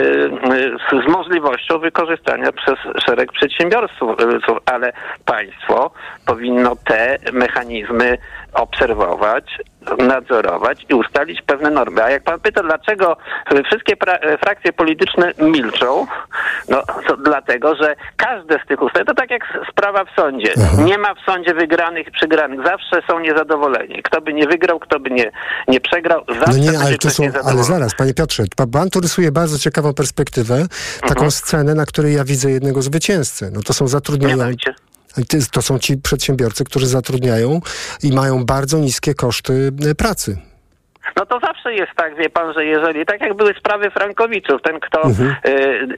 [0.56, 4.26] y, z, z możliwością wykorzystania przez szereg przedsiębiorców, y,
[4.66, 4.94] ale
[5.26, 5.92] państwo
[6.26, 8.18] powinno te mechanizmy
[8.54, 9.46] obserwować,
[9.98, 12.04] nadzorować i ustalić pewne normy.
[12.04, 13.17] A jak pan pyta, dlaczego
[13.65, 16.08] wszystkie pra- frakcje polityczne milczą,
[16.70, 19.41] no to dlatego, że każde z tych ustaw, to tak jak
[19.72, 20.54] sprawa w sądzie.
[20.86, 22.60] Nie ma w sądzie wygranych i przegranych.
[22.65, 24.04] Zawsze są niezadowoleni.
[24.04, 25.32] Kto by nie wygrał, kto by nie,
[25.67, 29.00] nie przegrał, zawsze No nie, ale to są, ale zaraz, panie Piotrze, pa- pan tu
[29.02, 30.65] rysuje bardzo ciekawą perspektywę,
[31.02, 31.32] taką Mhm.
[31.32, 33.50] scenę, na której ja widzę jednego zwycięzcę.
[33.54, 34.38] No to są zatrudniają...
[35.52, 37.62] To są ci przedsiębiorcy, którzy zatrudniają
[38.04, 40.38] i mają bardzo niskie koszty y, pracy.
[41.15, 44.80] No to zawsze jest tak, wie pan, że jeżeli, tak jak były sprawy Frankowiczów, ten
[44.80, 45.36] kto Mhm.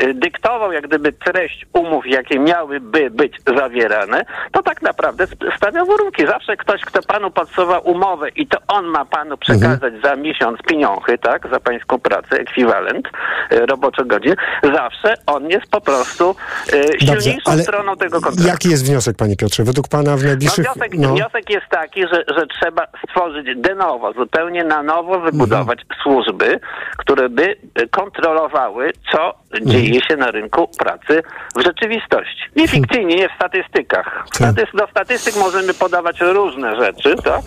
[0.09, 5.85] y, dyktował jak gdyby treść umów, jakie miałyby być zawierane, to tak naprawdę sp- stawia
[5.85, 6.27] warunki.
[6.27, 11.17] Zawsze ktoś, kto panu podsuwa umowę i to on ma panu przekazać za miesiąc pieniądze,
[11.21, 13.07] tak, za pańską pracę, ekwiwalent
[13.51, 16.35] y, roboczogodzin, zawsze on jest po prostu
[16.73, 18.47] y, silniejszą stroną tego kontraktu.
[18.47, 19.63] jaki jest wniosek, panie Piotrze?
[19.63, 20.65] Według pana w No najbliższych...
[20.65, 25.99] wniosek, wniosek jest taki, że, że trzeba stworzyć de novo, zupełnie na nowo wybudować Mhm.
[26.03, 26.59] służby,
[26.97, 29.71] które by e, kontrolowały, co Mhm.
[29.71, 31.23] dzieje się na rynku pracy
[31.55, 32.43] w rzeczywistości.
[32.55, 34.25] Nie fikcyjnie, nie w statystykach.
[34.39, 34.49] Tak.
[34.51, 37.41] Statys- do statystyk możemy podawać różne rzeczy, tak?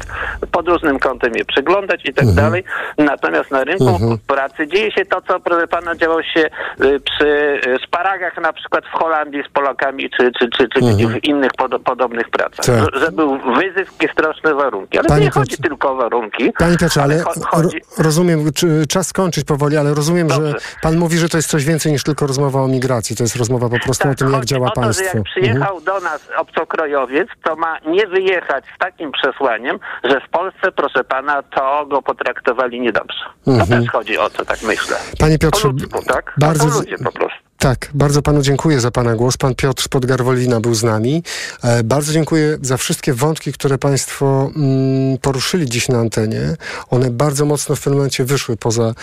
[0.53, 2.37] Pod różnym kątem je przeglądać i tak Mhm.
[2.37, 2.65] dalej.
[2.99, 6.41] Natomiast na rynku pracy dzieje się to, co proszę pana działo się
[6.81, 7.27] y, przy
[7.67, 11.09] y, szparagach na przykład w Holandii z Polakami, czy, czy, czy, czy Mhm.
[11.21, 12.67] w innych pod, podobnych pracach.
[12.67, 12.95] Tak.
[12.95, 14.99] Że, że był wyzysk i straszne warunki.
[14.99, 16.53] Ale Panie to nie chodzi tylko o warunki.
[16.59, 17.81] Panie Piotrze, ale ro, chodzi...
[17.99, 18.51] rozumiem,
[18.89, 22.27] czas skończyć powoli, ale rozumiem, że pan mówi, że to jest coś więcej niż tylko
[22.27, 23.17] rozmowa o migracji.
[23.17, 25.05] To jest rozmowa po prostu o tym, jak działa Tak, o to, że państwo.
[25.05, 25.25] jak Mhm.
[25.25, 31.05] przyjechał do nas obcokrojowiec, to ma nie wyjechać z takim przesłaniem, że w Polsce, proszę
[31.05, 33.25] pana, to go potraktowali niedobrze.
[33.45, 33.83] To Mhm.
[33.83, 34.97] też chodzi o to, tak myślę.
[35.19, 36.33] Panie Piotrze, po ludzku, tak?
[36.39, 37.46] bardzo z- ludzie po prostu.
[37.59, 39.37] Tak, bardzo panu dziękuję za pana głos.
[39.37, 41.23] Pan Piotr Podgarwolina był z nami.
[41.63, 46.57] E, bardzo dziękuję za wszystkie wątki, które państwo mm, poruszyli dziś na antenie.
[46.91, 48.95] One bardzo mocno w pewnym momencie wyszły poza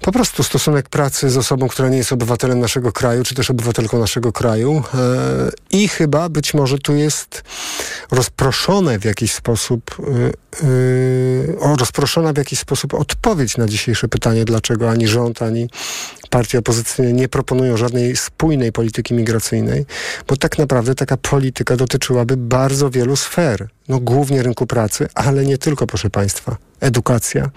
[0.00, 3.98] po prostu stosunek pracy z osobą, która nie jest obywatelem naszego kraju, czy też obywatelką
[3.98, 4.82] naszego kraju.
[4.94, 4.98] E,
[5.70, 7.42] I chyba być może tu jest
[8.10, 10.32] rozproszone w jakiś sposób, y,
[11.60, 15.68] o, rozproszona w jakiś sposób odpowiedź na dzisiejsze pytanie, dlaczego ani rząd, ani
[16.30, 19.86] partie opozycyjne nie proponują żadnej spójnej polityki migracyjnej,
[20.28, 23.68] bo tak naprawdę taka polityka dotyczyłaby bardzo wielu sfer.
[23.88, 26.56] No głównie rynku pracy, ale nie tylko, proszę Państwa.
[26.80, 27.50] Edukacja,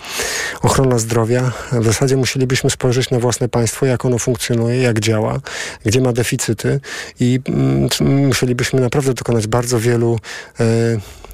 [0.62, 1.52] ochrona zdrowia.
[1.72, 5.40] W zasadzie musielibyśmy spojrzeć na własne państwo, jak ono funkcjonuje, jak działa,
[5.86, 6.80] gdzie ma deficyty
[7.20, 7.90] i mm,
[8.28, 10.20] musielibyśmy naprawdę dokonać bardzo wielu
[10.60, 10.66] e,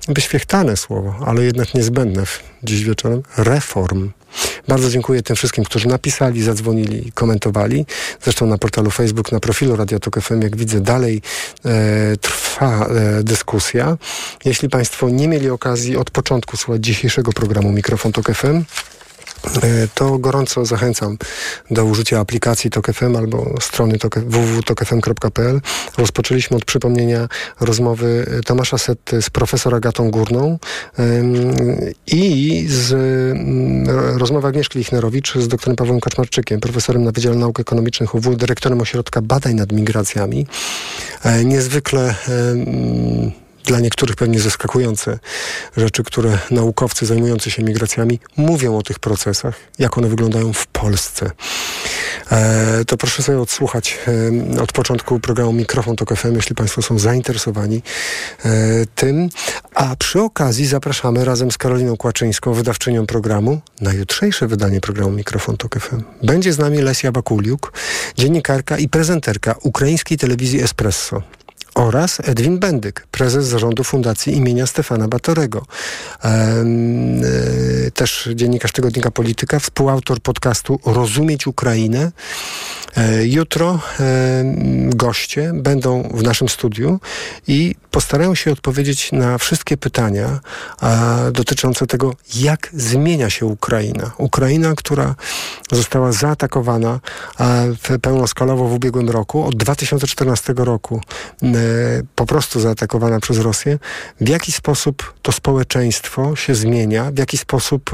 [0.08, 2.24] wyświechtane słowo, ale jednak niezbędne
[2.64, 4.10] dziś wieczorem, reform.
[4.68, 7.86] Bardzo dziękuję tym wszystkim, którzy napisali, zadzwonili komentowali.
[8.22, 11.22] Zresztą na portalu Facebook, na profilu Radio Tok FM, jak widzę, dalej
[11.66, 13.98] e, trwa e, dyskusja.
[14.46, 18.64] Jeśli Państwo nie mieli okazji od początku słuchać dzisiejszego programu Mikrofon Tok FM,
[19.96, 21.18] to gorąco zachęcam
[21.72, 25.62] do użycia aplikacji TokFM albo strony www.tokfm.pl.
[25.98, 27.28] Rozpoczęliśmy od przypomnienia
[27.60, 30.60] rozmowy Tomasza Setty z profesor Agatą Górną
[32.08, 38.16] i z mm, rozmowy Agnieszki Lichnerowicz z doktorem Pawłem Kaczmarczykiem, profesorem na Wydziale Nauk Ekonomicznych
[38.16, 40.48] UW, dyrektorem Ośrodka Badań nad Migracjami.
[41.24, 42.16] E, niezwykle
[43.66, 45.20] dla niektórych pewnie zaskakujące
[45.78, 51.32] rzeczy, które naukowcy zajmujący się migracjami mówią o tych procesach, jak one wyglądają w Polsce.
[52.32, 54.00] E, to proszę sobie odsłuchać
[54.58, 57.82] e, od początku programu Mikrofon Tok FM, jeśli Państwo są zainteresowani
[58.46, 58.50] e,
[58.96, 59.30] tym.
[59.76, 65.58] A przy okazji zapraszamy razem z Karoliną Kłaczyńską, wydawczynią programu, na jutrzejsze wydanie programu Mikrofon
[65.58, 66.04] Tok FM.
[66.24, 67.74] Będzie z nami Lesia Bakuliuk,
[68.18, 71.22] dziennikarka i prezenterka ukraińskiej telewizji Espresso
[71.76, 75.66] oraz Edwin Bendyk, prezes zarządu Fundacji imienia Stefana Batorego.
[76.24, 76.66] E,
[77.94, 82.12] też dziennikarz tygodnika Polityka, współautor podcastu Rozumieć Ukrainę.
[82.98, 84.44] E, jutro e,
[84.96, 87.00] goście będą w naszym studiu
[87.48, 90.40] i postarają się odpowiedzieć na wszystkie pytania
[91.32, 94.12] dotyczące tego, jak zmienia się Ukraina.
[94.18, 95.16] Ukraina, która
[95.72, 97.00] została zaatakowana
[98.02, 101.02] pełnoskalowo w ubiegłym roku, od 2014 roku
[102.16, 103.80] po prostu zaatakowana przez Rosję.
[104.22, 107.92] W jaki sposób to społeczeństwo się zmienia, w jaki sposób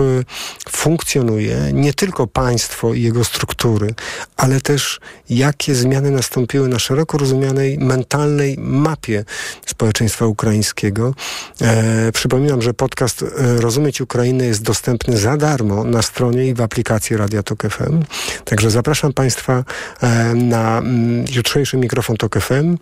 [0.69, 3.93] funkcjonuje nie tylko państwo i jego struktury,
[4.37, 4.86] ale też
[5.29, 9.25] jakie zmiany nastąpiły na szeroko rozumianej mentalnej mapie
[9.65, 11.13] społeczeństwa ukraińskiego.
[11.61, 16.61] E, przypominam, że podcast e, Rozumieć Ukrainę jest dostępny za darmo na stronie i w
[16.61, 18.03] aplikacji Radia Tok FM.
[18.45, 19.63] Także zapraszam Państwa
[20.01, 22.77] e, na m, mm, jutrzejszy mikrofon Tok FM.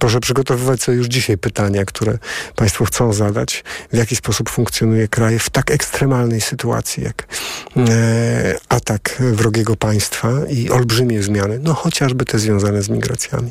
[0.00, 2.18] Proszę przygotowywać sobie już dzisiaj pytania, które
[2.56, 3.64] Państwo chcą zadać.
[3.92, 7.26] W jaki sposób funkcjonuje kraj w tak ekstremalnej sytuacji jak
[7.76, 13.50] e, atak wrogiego państwa i olbrzymie zmiany no chociażby te związane z migracjami.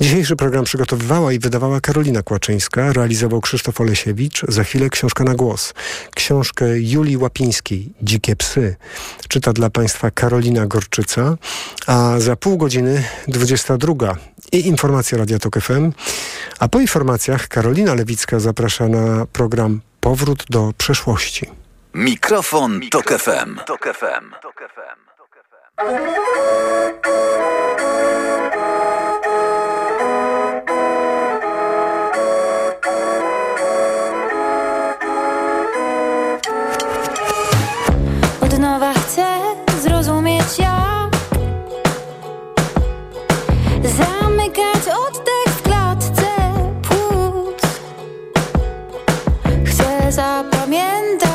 [0.00, 5.74] Dzisiejszy program przygotowywała i wydawała Karolina Kłaczyńska, realizował Krzysztof Olesiewicz, za chwilę książka na głos.
[6.14, 8.76] Książkę Julii Łapińskiej, Dzikie psy,
[9.28, 11.36] czyta dla Państwa Karolina Gorczyca,
[11.86, 14.16] a za pół godziny 22
[14.52, 15.92] i informacje Radia Tok FM,
[16.58, 21.46] a po informacjach Karolina Lewicka zaprasza na program Powrót do przeszłości.
[21.94, 23.64] Mikrofon, Mikrofon Tok FM.
[23.66, 24.32] Tok FM.
[24.42, 25.17] Tok FM.
[25.78, 25.86] Od
[38.58, 39.26] nowa chcę
[39.82, 41.10] zrozumieć jak
[43.82, 46.26] Zamykać oddech w klatce
[46.88, 47.62] płuc.
[49.64, 51.27] Chcę zapamiętać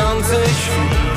[0.00, 1.10] błądzący świt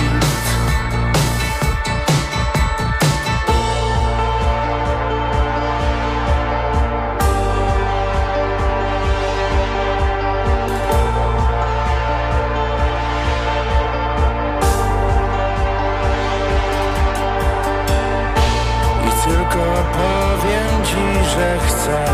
[21.35, 22.05] że chcę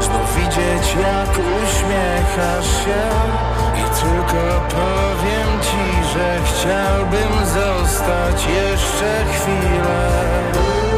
[0.00, 3.02] Znów widzieć jak uśmiechasz się.
[3.74, 5.35] I tylko powiem
[6.16, 10.95] że chciałbym zostać jeszcze chwilę.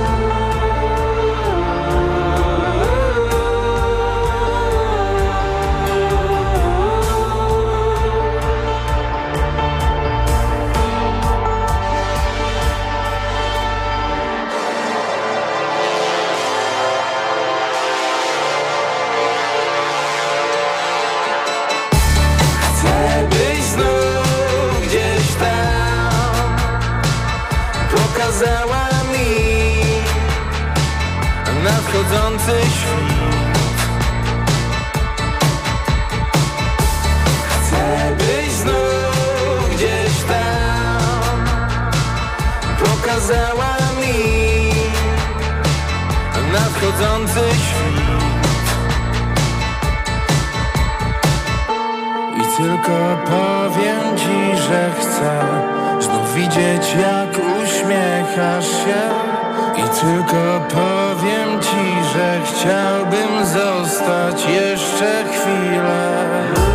[32.09, 33.89] wschodzący świt
[37.49, 41.45] Chcę być znów gdzieś tam.
[42.79, 44.73] Pokazała mi
[46.53, 48.09] nadchodzący świt
[52.37, 55.41] I tylko powiem ci, że chcę
[56.01, 57.31] Znów widzieć jak
[57.63, 59.29] uśmiechasz się.
[59.77, 61.58] I tylko powiem
[62.19, 66.68] że chciałbym zostać jeszcze chwilę.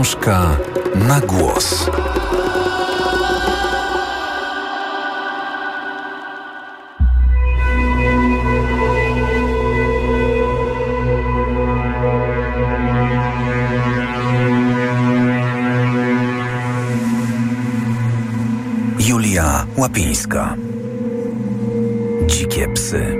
[0.00, 0.56] Książka
[1.08, 1.90] na głos.
[18.98, 20.56] Julia Łapińska.
[22.26, 23.19] Dzikie psy.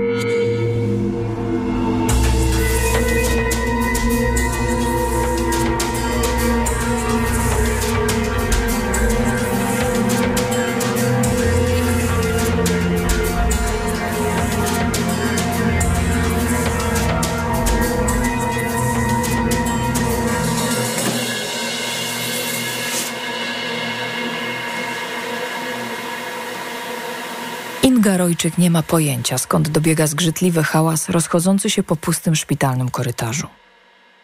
[28.01, 33.47] Inga Rojczyk nie ma pojęcia, skąd dobiega zgrzytliwy hałas rozchodzący się po pustym szpitalnym korytarzu.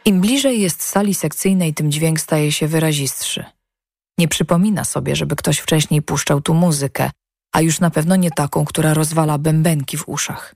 [0.05, 3.45] Im bliżej jest sali sekcyjnej, tym dźwięk staje się wyrazistszy.
[4.17, 7.11] Nie przypomina sobie, żeby ktoś wcześniej puszczał tu muzykę,
[7.51, 10.55] a już na pewno nie taką, która rozwala bębenki w uszach.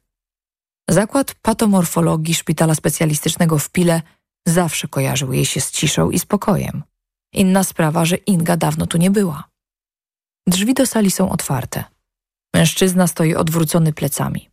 [0.89, 4.01] Zakład patomorfologii szpitala specjalistycznego w Pile
[4.47, 6.83] zawsze kojarzył jej się z ciszą i spokojem.
[7.33, 9.43] Inna sprawa, że Inga dawno tu nie była.
[10.47, 11.83] Drzwi do sali są otwarte.
[12.53, 14.49] Mężczyzna stoi odwrócony plecami.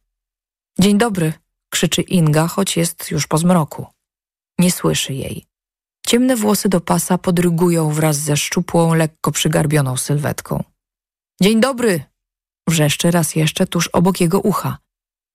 [0.81, 1.33] Dzień dobry,
[1.71, 3.87] krzyczy Inga, choć jest już po zmroku.
[4.59, 5.47] Nie słyszy jej.
[6.07, 10.65] Ciemne włosy do pasa podrygują wraz ze szczupłą, lekko przygarbioną sylwetką.
[11.43, 12.05] Dzień dobry!
[12.69, 14.79] Wrzeszczy raz jeszcze tuż obok jego ucha.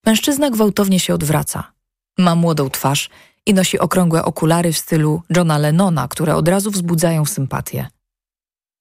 [0.05, 1.73] Mężczyzna gwałtownie się odwraca.
[2.17, 3.09] Ma młodą twarz
[3.45, 7.87] i nosi okrągłe okulary w stylu Johna Lennona, które od razu wzbudzają sympatię.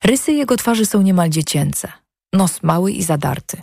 [0.04, 1.92] Rysy jego twarzy są niemal dziecięce.
[2.32, 3.62] Nos mały i zadarty.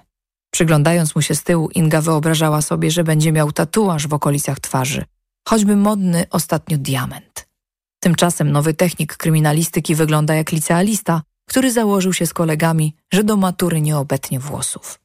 [0.51, 5.05] Przyglądając mu się z tyłu, Inga wyobrażała sobie, że będzie miał tatuaż w okolicach twarzy,
[5.47, 7.47] choćby modny ostatnio diament.
[7.99, 13.81] Tymczasem nowy technik kryminalistyki wygląda jak licealista, który założył się z kolegami, że do matury
[13.81, 14.99] nie obetnie włosów.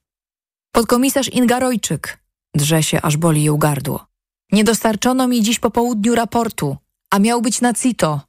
[0.73, 2.19] Podkomisarz Inga Rojczyk,
[2.55, 4.07] drze się, aż boli ją gardło.
[4.53, 6.77] Nie dostarczono mi dziś po południu raportu,
[7.11, 8.21] a miał być na CITO,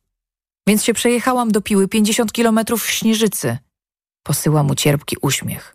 [0.67, 3.57] więc się przejechałam do Piły 50 kilometrów w Śnieżycy.
[4.23, 5.74] Posyła mu cierpki uśmiech.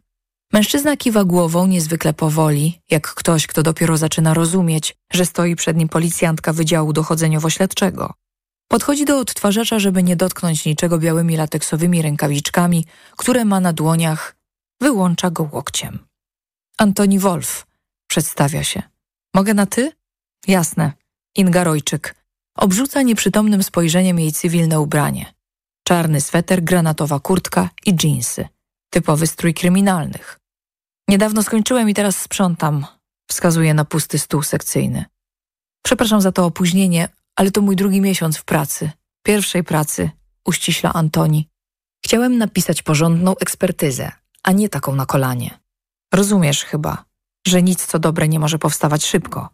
[0.52, 5.88] Mężczyzna kiwa głową niezwykle powoli, jak ktoś, kto dopiero zaczyna rozumieć, że stoi przed nim
[5.88, 8.10] policjantka Wydziału Dochodzeniowo-Śledczego.
[8.68, 12.86] Podchodzi do odtwarzacza, żeby nie dotknąć niczego białymi lateksowymi rękawiczkami,
[13.16, 14.36] które ma na dłoniach,
[14.80, 15.98] wyłącza go łokciem.
[16.78, 17.66] Antoni Wolf,
[18.06, 18.82] przedstawia się.
[19.34, 19.92] Mogę na ty?
[20.46, 20.92] Jasne.
[21.36, 22.14] Inga Rojczyk.
[22.56, 25.34] Obrzuca nieprzytomnym spojrzeniem jej cywilne ubranie.
[25.84, 28.48] Czarny sweter, granatowa kurtka i dżinsy.
[28.90, 30.39] Typowy strój kryminalnych.
[31.10, 32.86] Niedawno skończyłem i teraz sprzątam.
[33.30, 35.04] Wskazuje na pusty stół sekcyjny.
[35.84, 38.90] Przepraszam za to opóźnienie, ale to mój drugi miesiąc w pracy.
[39.22, 40.10] Pierwszej pracy,
[40.44, 41.48] uściśla Antoni.
[42.04, 45.58] Chciałem napisać porządną ekspertyzę, a nie taką na kolanie.
[46.14, 47.04] Rozumiesz chyba,
[47.46, 49.48] że nic co dobre nie może powstawać szybko.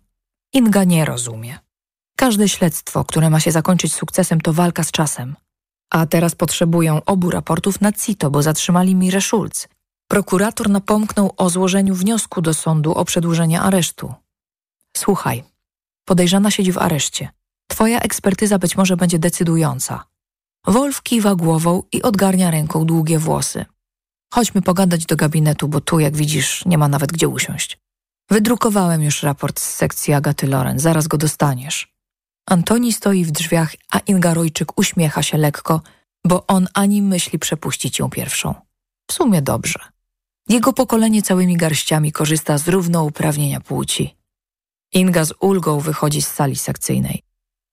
[0.53, 1.59] Inga nie rozumie.
[2.17, 5.37] Każde śledztwo, które ma się zakończyć sukcesem, to walka z czasem.
[5.91, 9.69] A teraz potrzebują obu raportów na CITO, bo zatrzymali Mirę Schulz.
[10.09, 14.15] Prokurator napomknął o złożeniu wniosku do sądu o przedłużenie aresztu.
[14.97, 15.45] Słuchaj,
[16.05, 17.29] podejrzana siedzi w areszcie.
[17.69, 20.05] Twoja ekspertyza być może będzie decydująca.
[20.67, 23.65] Wolf kiwa głową i odgarnia ręką długie włosy.
[24.35, 27.79] Chodźmy pogadać do gabinetu, bo tu, jak widzisz, nie ma nawet gdzie usiąść.
[28.31, 31.95] Wydrukowałem już raport z sekcji Agaty Loren, zaraz go dostaniesz.
[32.47, 35.81] Antoni stoi w drzwiach, a Inga Rojczyk uśmiecha się lekko,
[36.27, 38.55] bo on ani myśli przepuścić ją pierwszą.
[39.11, 39.96] W sumie dobrze.
[40.49, 44.17] Jego pokolenie całymi garściami korzysta z równouprawnienia płci.
[44.93, 47.23] Inga z ulgą wychodzi z sali sekcyjnej.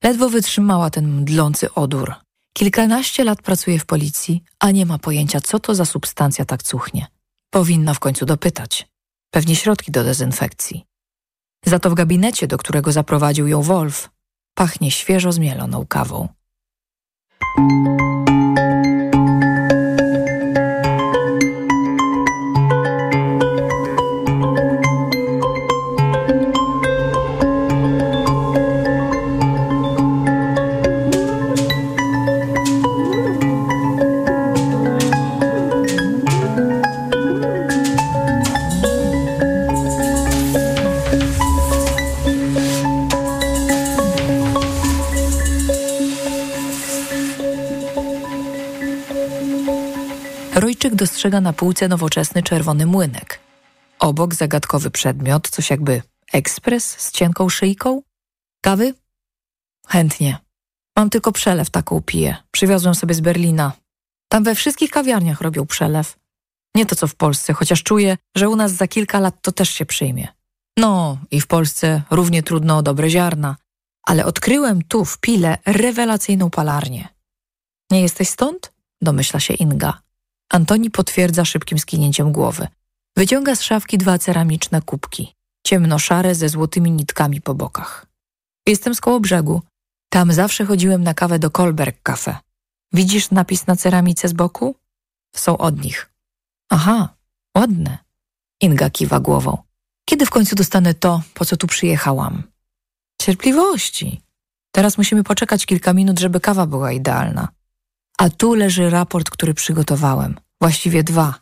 [0.04, 2.14] Ledwo wytrzymała ten mdlący odór.
[2.54, 7.08] Kilkanaście lat pracuje w policji, a nie ma pojęcia, co to za substancja tak cuchnie.
[7.50, 8.88] Powinna w końcu dopytać.
[9.32, 10.86] Pewnie środki do dezynfekcji.
[11.66, 14.10] Za to w gabinecie, do którego zaprowadził ją Wolf,
[14.54, 16.28] pachnie świeżo zmieloną kawą.
[51.04, 53.40] Dostrzega na półce nowoczesny czerwony młynek.
[54.00, 56.02] Obok zagadkowy przedmiot, coś jakby
[56.34, 58.02] ekspres z cienką szyjką.
[58.62, 58.94] Kawy?
[59.88, 60.38] Chętnie.
[60.98, 62.36] Mam tylko przelew taką piję.
[62.52, 63.72] Przywiozłem sobie z Berlina.
[64.30, 66.18] Tam we wszystkich kawiarniach robią przelew.
[66.76, 69.70] Nie to co w Polsce, chociaż czuję, że u nas za kilka lat to też
[69.70, 70.28] się przyjmie.
[70.78, 73.56] No i w Polsce równie trudno o dobre ziarna.
[74.04, 77.08] Ale odkryłem tu w Pile rewelacyjną palarnię.
[77.92, 78.74] Nie jesteś stąd?
[79.02, 80.04] Domyśla się Inga.
[80.50, 82.68] Antoni potwierdza szybkim skinięciem głowy.
[83.18, 85.34] Wyciąga z szafki dwa ceramiczne kubki,
[85.68, 88.06] ciemnoszare ze złotymi nitkami po bokach.
[88.68, 89.62] Jestem z koło brzegu.
[90.10, 92.38] Tam zawsze chodziłem na kawę do Kolberg Cafe.
[92.94, 94.76] Widzisz napis na ceramice z boku?
[95.36, 96.10] Są od nich.
[96.70, 97.16] Aha,
[97.58, 97.98] ładne.
[98.62, 99.58] Inga kiwa głową.
[100.06, 102.44] Kiedy w końcu dostanę to, po co tu przyjechałam?
[103.22, 104.22] Cierpliwości.
[104.72, 107.48] Teraz musimy poczekać kilka minut, żeby kawa była idealna.
[108.24, 110.40] A tu leży raport, który przygotowałem.
[110.62, 111.36] Właściwie dwa.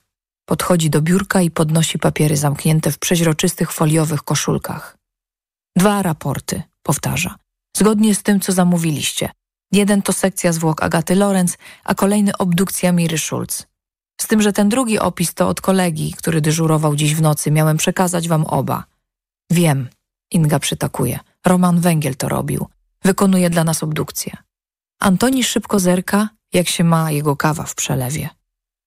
[0.45, 4.97] Podchodzi do biurka i podnosi papiery zamknięte w przeźroczystych foliowych koszulkach.
[5.77, 7.35] Dwa raporty, powtarza.
[7.77, 9.29] Zgodnie z tym, co zamówiliście.
[9.71, 13.67] Jeden to sekcja zwłok Agaty Lorenz, a kolejny obdukcja Miry Schulz.
[14.21, 17.51] Z tym, że ten drugi opis to od kolegi, który dyżurował dziś w nocy.
[17.51, 18.83] Miałem przekazać wam oba.
[19.51, 19.89] Wiem,
[20.31, 21.19] Inga przytakuje.
[21.45, 22.67] Roman Węgiel to robił.
[23.03, 24.37] Wykonuje dla nas obdukcję.
[24.99, 28.29] Antoni szybko zerka, jak się ma jego kawa w przelewie.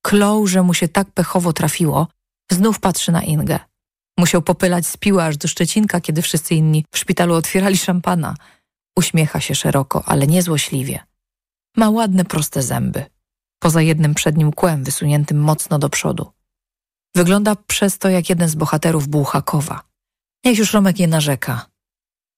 [0.03, 2.09] Klął, że mu się tak pechowo trafiło,
[2.53, 3.59] znów patrzy na Ingę.
[4.19, 8.35] Musiał popylać z piła aż do Szczecinka, kiedy wszyscy inni w szpitalu otwierali szampana.
[8.97, 11.01] Uśmiecha się szeroko, ale niezłośliwie.
[11.77, 13.05] Ma ładne, proste zęby.
[13.59, 16.33] Poza jednym przednim kłem wysuniętym mocno do przodu.
[17.15, 19.83] Wygląda przez to jak jeden z bohaterów Bułhakowa.
[20.45, 21.67] Niech już Romek nie narzeka.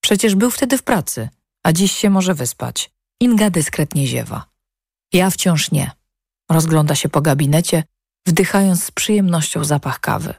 [0.01, 1.29] Przecież był wtedy w pracy,
[1.62, 2.91] a dziś się może wyspać.
[3.20, 4.56] Inga dyskretnie ziewa.
[5.13, 5.91] Ja wciąż nie.
[6.51, 7.85] Rozgląda się po gabinecie,
[8.27, 10.35] wdychając z przyjemnością zapach kawy.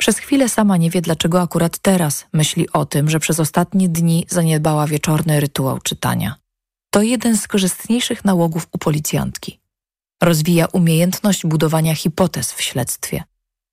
[0.00, 4.26] Przez chwilę sama nie wie, dlaczego akurat teraz myśli o tym, że przez ostatnie dni
[4.28, 6.36] zaniedbała wieczorny rytuał czytania.
[6.90, 9.60] To jeden z korzystniejszych nałogów u policjantki.
[10.22, 13.24] Rozwija umiejętność budowania hipotez w śledztwie.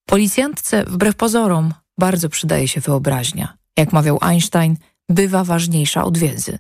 [0.06, 3.58] Policjantce, wbrew pozorom, bardzo przydaje się wyobraźnia.
[3.78, 4.78] Jak mawiał Einstein,
[5.10, 6.60] bywa ważniejsza od wiedzy.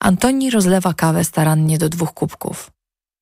[0.00, 2.70] Antoni rozlewa kawę starannie do dwóch kubków.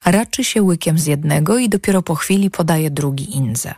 [0.04, 3.74] Raczy się łykiem z jednego i dopiero po chwili podaje drugi Inze.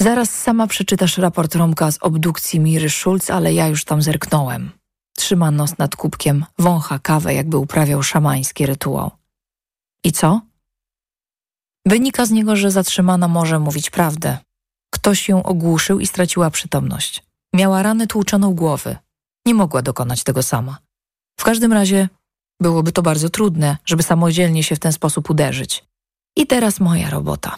[0.00, 4.70] Zaraz sama przeczytasz raport Romka z obdukcji Miry Schulz, ale ja już tam zerknąłem.
[5.16, 9.10] Trzyma nos nad kubkiem, wącha kawę, jakby uprawiał szamański rytuał.
[10.04, 10.40] I co?
[11.86, 14.38] Wynika z niego, że zatrzymana może mówić prawdę.
[14.90, 17.22] Ktoś ją ogłuszył i straciła przytomność.
[17.54, 18.96] Miała ranę tłuczoną głowy.
[19.46, 20.78] Nie mogła dokonać tego sama.
[21.40, 22.08] W każdym razie
[22.60, 25.84] byłoby to bardzo trudne, żeby samodzielnie się w ten sposób uderzyć.
[26.36, 27.56] I teraz moja robota.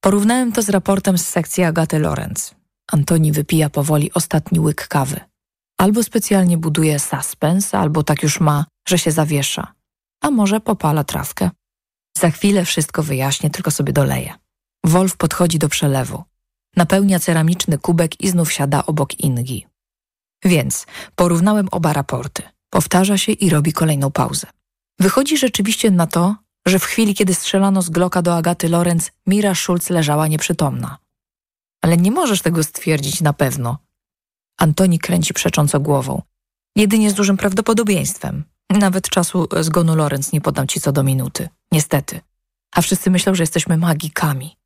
[0.00, 2.54] Porównałem to z raportem z sekcji Agaty Lorenz.
[2.92, 5.20] Antoni wypija powoli ostatni łyk kawy.
[5.78, 9.72] Albo specjalnie buduje suspens, albo tak już ma, że się zawiesza.
[10.20, 11.50] A może popala trawkę.
[12.18, 14.34] Za chwilę wszystko wyjaśnię, tylko sobie doleję.
[14.84, 16.24] Wolf podchodzi do przelewu.
[16.76, 19.66] Napełnia ceramiczny kubek i znów siada obok Ingi.
[20.44, 20.86] Więc
[21.16, 22.42] porównałem oba raporty.
[22.74, 24.46] Powtarza się i robi kolejną pauzę.
[25.00, 29.54] Wychodzi rzeczywiście na to, że w chwili, kiedy strzelano z Glocka do Agaty Lorenz, Mira
[29.54, 30.98] Schulz leżała nieprzytomna.
[31.82, 33.78] Ale nie możesz tego stwierdzić na pewno.
[34.58, 36.22] Antoni kręci przecząco głową.
[36.76, 38.44] Jedynie z dużym prawdopodobieństwem.
[38.70, 41.48] Nawet czasu zgonu Lorenz nie podam ci co do minuty.
[41.72, 42.20] Niestety.
[42.74, 44.56] A wszyscy myślą, że jesteśmy magikami.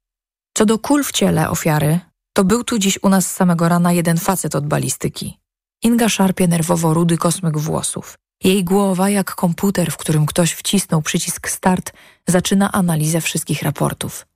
[0.56, 2.00] Co do kul w ciele ofiary,
[2.32, 5.38] to był tu dziś u nas z samego rana jeden facet od balistyki.
[5.82, 8.18] Inga szarpie nerwowo rudy kosmyk włosów.
[8.44, 11.92] Jej głowa, jak komputer, w którym ktoś wcisnął przycisk start,
[12.28, 14.26] zaczyna analizę wszystkich raportów.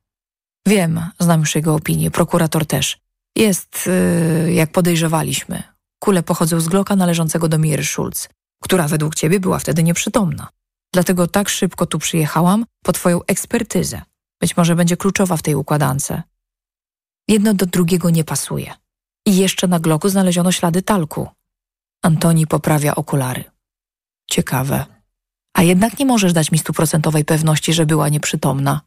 [0.67, 2.99] Wiem, znam już jego opinię, prokurator też.
[3.37, 3.87] Jest,
[4.45, 5.63] yy, jak podejrzewaliśmy.
[5.99, 8.29] Kule pochodzą z Glocka należącego do Miry Schulz,
[8.63, 10.49] która według ciebie była wtedy nieprzytomna.
[10.95, 14.03] Dlatego tak szybko tu przyjechałam po twoją ekspertyzę.
[14.41, 16.13] Być może będzie kluczowa w tej układance.
[17.29, 18.75] Jedno do drugiego nie pasuje.
[19.27, 21.29] I jeszcze na Glocku znaleziono ślady talku.
[22.03, 23.45] Antoni poprawia okulary.
[24.31, 24.87] Ciekawe.
[25.55, 28.81] A jednak nie możesz dać mi stuprocentowej pewności, że była nieprzytomna.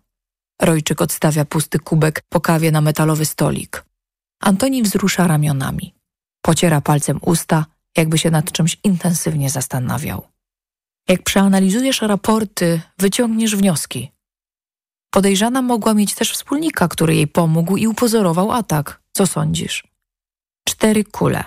[0.62, 3.86] Rojczyk odstawia pusty kubek po kawie na metalowy stolik.
[4.42, 5.94] Antoni wzrusza ramionami.
[6.42, 7.66] Pociera palcem usta,
[7.98, 10.28] jakby się nad czymś intensywnie zastanawiał.
[11.08, 14.12] Jak przeanalizujesz raporty, wyciągniesz wnioski.
[15.10, 19.02] Podejrzana mogła mieć też wspólnika, który jej pomógł i upozorował atak.
[19.14, 19.95] Co sądzisz?
[20.70, 21.44] Cztery kule.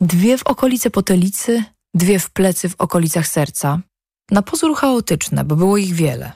[0.00, 1.64] Dwie w okolice potelicy,
[1.94, 3.80] dwie w plecy w okolicach serca.
[4.30, 6.32] Na pozór chaotyczne, bo było ich wiele.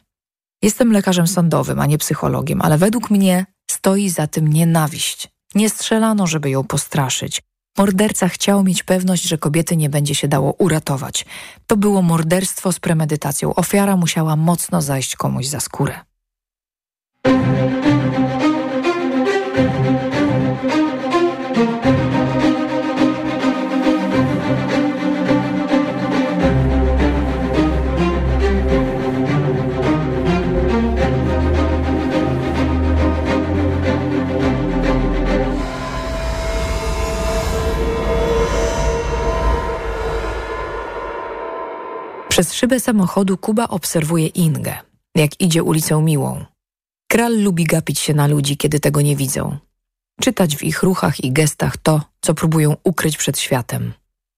[0.63, 5.29] Jestem lekarzem sądowym, a nie psychologiem, ale według mnie stoi za tym nienawiść.
[5.55, 7.43] Nie strzelano, żeby ją postraszyć.
[7.79, 11.27] Morderca chciał mieć pewność, że kobiety nie będzie się dało uratować.
[11.67, 13.55] To było morderstwo z premedytacją.
[13.55, 16.01] Ofiara musiała mocno zajść komuś za skórę.
[42.43, 44.75] Przez szybę samochodu Kuba obserwuje Ingę,
[45.15, 46.45] jak idzie ulicą Miłą.
[47.11, 49.57] Kral lubi gapić się na ludzi, kiedy tego nie widzą.
[50.21, 53.93] Czytać w ich ruchach i gestach to, co próbują ukryć przed światem.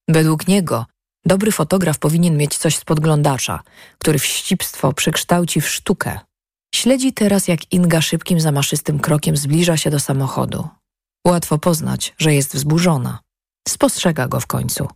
[0.09, 0.87] Według niego
[1.27, 3.63] dobry fotograf powinien mieć coś z podglądacza,
[3.99, 6.19] który wścibstwo przekształci w sztukę.
[6.75, 10.69] Śledzi teraz, jak Inga szybkim, zamaszystym krokiem zbliża się do samochodu.
[11.27, 13.19] Łatwo poznać, że jest wzburzona.
[13.69, 14.89] Spostrzega go w końcu.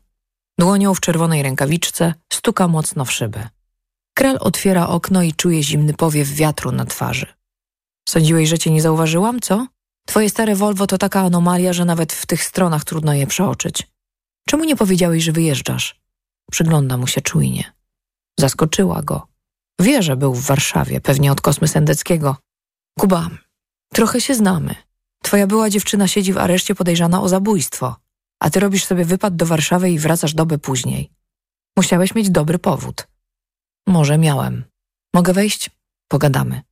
[0.59, 3.49] Dłonią w czerwonej rękawiczce stuka mocno w szybę.
[4.15, 7.27] Kral otwiera okno i czuje zimny powiew wiatru na twarzy.
[8.09, 9.67] Sądziłeś, że cię nie zauważyłam, co?
[10.07, 13.87] Twoje stare Volvo to taka anomalia, że nawet w tych stronach trudno je przeoczyć.
[14.49, 16.01] Czemu nie powiedziałeś, że wyjeżdżasz?
[16.51, 17.73] Przygląda mu się czujnie.
[18.41, 19.27] Zaskoczyła go.
[19.81, 22.37] Wie, że był w Warszawie, pewnie od Kosmy Sendeckiego.
[22.99, 23.29] Kuba,
[23.93, 24.75] trochę się znamy.
[25.23, 27.97] Twoja była dziewczyna siedzi w areszcie podejrzana o zabójstwo
[28.41, 31.11] a ty robisz sobie wypad do Warszawy i wracasz dobę później.
[31.77, 33.07] Musiałeś mieć dobry powód.
[33.87, 34.65] Może miałem.
[35.15, 35.71] Mogę wejść?
[36.09, 36.63] Pogadamy.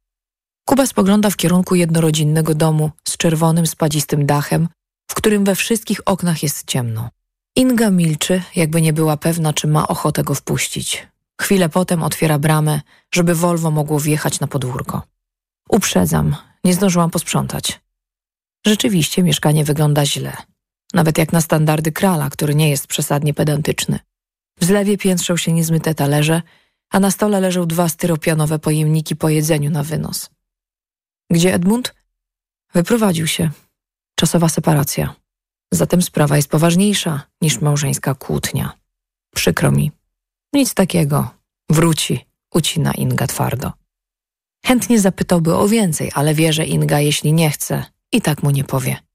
[0.64, 4.68] Kuba spogląda w kierunku jednorodzinnego domu z czerwonym, spadzistym dachem,
[5.10, 7.10] w którym we wszystkich oknach jest ciemno.
[7.56, 11.08] Inga milczy, jakby nie była pewna, czy ma ochotę go wpuścić.
[11.40, 12.80] Chwilę potem otwiera bramę,
[13.14, 15.02] żeby Volvo mogło wjechać na podwórko.
[15.68, 17.80] Uprzedzam, nie zdążyłam posprzątać.
[18.66, 20.36] Rzeczywiście mieszkanie wygląda źle
[20.94, 23.98] nawet jak na standardy krala, który nie jest przesadnie pedantyczny.
[24.60, 26.42] W zlewie piętrzą się niezmyte talerze,
[26.90, 30.30] a na stole leżą dwa styropianowe pojemniki po jedzeniu na wynos.
[31.30, 31.94] Gdzie Edmund?
[32.74, 33.50] Wyprowadził się.
[34.18, 35.14] Czasowa separacja.
[35.72, 38.72] Zatem sprawa jest poważniejsza niż małżeńska kłótnia.
[39.34, 39.92] Przykro mi.
[40.52, 41.30] Nic takiego.
[41.70, 43.72] Wróci, ucina Inga twardo.
[44.66, 48.64] Chętnie zapytałby o więcej, ale wie, że Inga, jeśli nie chce, i tak mu nie
[48.64, 49.05] powie.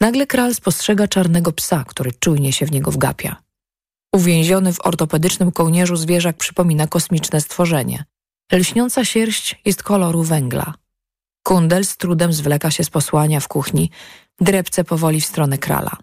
[0.00, 3.36] Nagle kral spostrzega czarnego psa, który czujnie się w niego wgapia.
[4.12, 8.04] Uwięziony w ortopedycznym kołnierzu zwierzak przypomina kosmiczne stworzenie.
[8.52, 10.74] Lśniąca sierść jest koloru węgla.
[11.42, 13.90] Kundel z trudem zwleka się z posłania w kuchni,
[14.40, 15.96] drepce powoli w stronę krala.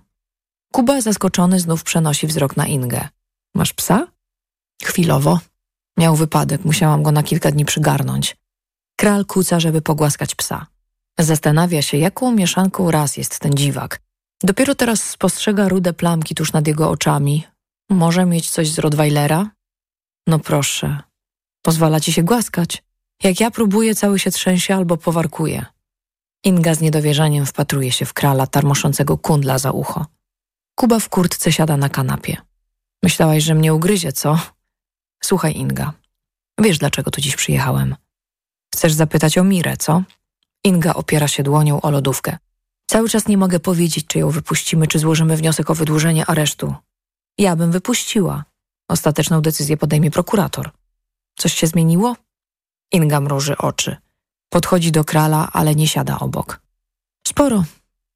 [0.73, 3.09] Kuba zaskoczony znów przenosi wzrok na Ingę.
[3.55, 4.07] Masz psa?
[4.83, 5.39] Chwilowo.
[5.97, 8.37] Miał wypadek, musiałam go na kilka dni przygarnąć.
[8.95, 10.67] Kral kuca, żeby pogłaskać psa.
[11.19, 14.01] Zastanawia się, jaką mieszanką raz jest ten dziwak.
[14.43, 17.43] Dopiero teraz spostrzega rude plamki tuż nad jego oczami.
[17.89, 19.49] Może mieć coś z Rottweilera?
[20.27, 20.99] No proszę.
[21.61, 22.83] Pozwala ci się głaskać.
[23.23, 25.65] Jak ja próbuję, cały się trzęsie albo powarkuje.
[26.43, 30.05] Inga z niedowierzaniem wpatruje się w krala tarmoszącego kundla za ucho.
[30.75, 32.37] Kuba w kurtce siada na kanapie.
[33.03, 34.39] Myślałaś, że mnie ugryzie, co?
[35.23, 35.93] Słuchaj, Inga.
[36.59, 37.95] Wiesz, dlaczego tu dziś przyjechałem.
[38.75, 40.03] Chcesz zapytać o Mirę, co?
[40.65, 42.37] Inga opiera się dłonią o lodówkę.
[42.89, 46.75] Cały czas nie mogę powiedzieć, czy ją wypuścimy, czy złożymy wniosek o wydłużenie aresztu.
[47.37, 48.45] Ja bym wypuściła.
[48.87, 50.71] Ostateczną decyzję podejmie prokurator.
[51.37, 52.15] Coś się zmieniło?
[52.91, 53.97] Inga mruży oczy.
[54.49, 56.61] Podchodzi do krala, ale nie siada obok.
[57.27, 57.63] Sporo.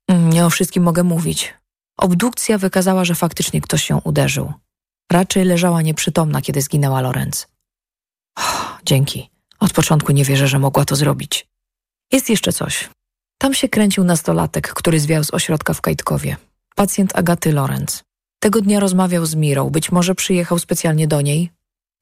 [0.08, 1.54] Mm, nie o wszystkim mogę mówić.
[1.98, 4.54] Obdukcja wykazała, że faktycznie ktoś ją uderzył.
[5.12, 7.48] Raczej leżała nieprzytomna, kiedy zginęła Lorenz.
[8.36, 9.30] Oh, dzięki.
[9.60, 11.49] Od początku nie wierzę, że mogła to zrobić.
[12.12, 12.90] Jest jeszcze coś.
[13.38, 16.38] Tam się kręcił nastolatek, który zwiał z ośrodka w Kajtkowie.
[16.76, 18.04] Pacjent Agaty Lorenz.
[18.40, 21.52] Tego dnia rozmawiał z Mirą, być może przyjechał specjalnie do niej.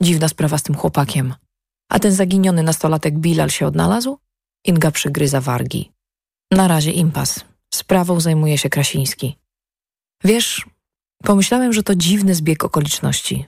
[0.01, 1.36] Dziwna sprawa z tym chłopakiem.
[1.89, 4.18] A ten zaginiony nastolatek Bilal się odnalazł?
[4.66, 5.91] Inga przygryza wargi.
[6.51, 7.45] Na razie impas.
[7.74, 9.38] Sprawą zajmuje się Krasiński.
[10.24, 10.66] Wiesz,
[11.24, 13.45] pomyślałem, że to dziwny zbieg okoliczności.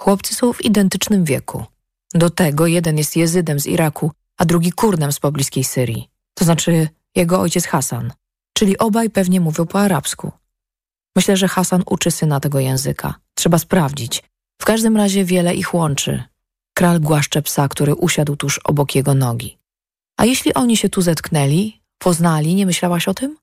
[0.00, 1.64] Chłopcy są w identycznym wieku.
[2.14, 6.08] Do tego jeden jest jezydem z Iraku, a drugi Kurdem z pobliskiej Syrii.
[6.34, 8.12] To znaczy jego ojciec Hasan.
[8.58, 10.32] Czyli obaj pewnie mówią po arabsku.
[11.16, 13.14] Myślę, że Hasan uczy syna tego języka.
[13.34, 14.22] Trzeba sprawdzić.
[14.62, 16.22] W każdym razie wiele ich łączy.
[16.74, 19.58] Kral głaszcze psa, który usiadł tuż obok jego nogi.
[20.16, 23.36] A jeśli oni się tu zetknęli, poznali, nie myślałaś o tym?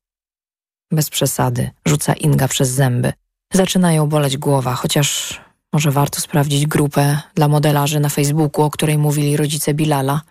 [0.92, 3.14] Bez przesady, rzuca Inga przez zęby.
[3.54, 5.39] Zaczynają boleć głowa, chociaż
[5.74, 10.22] może warto sprawdzić grupę dla modelarzy na Facebooku, o której mówili rodzice Bilala.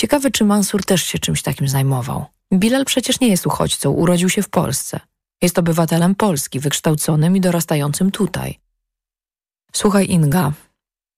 [0.00, 2.24] Ciekawe, czy Mansur też się czymś takim zajmował.
[2.54, 5.00] Bilal przecież nie jest uchodźcą, urodził się w Polsce.
[5.42, 8.58] Jest obywatelem Polski, wykształconym i dorastającym tutaj.
[9.72, 10.52] Słuchaj, Inga,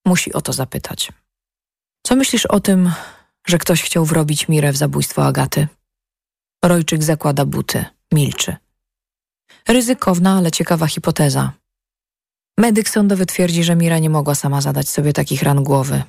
[0.07, 1.13] musi o to zapytać.
[2.07, 2.93] Co myślisz o tym,
[3.47, 5.69] że ktoś chciał wrobić Mirę w zabójstwo Agaty?
[6.65, 8.57] Rojczyk zakłada buty, milczy.
[9.69, 11.53] Ryzykowna, ale ciekawa hipoteza.
[12.59, 16.03] Medyk sądowy twierdzi, że Mira nie mogła sama zadać sobie takich ran głowy.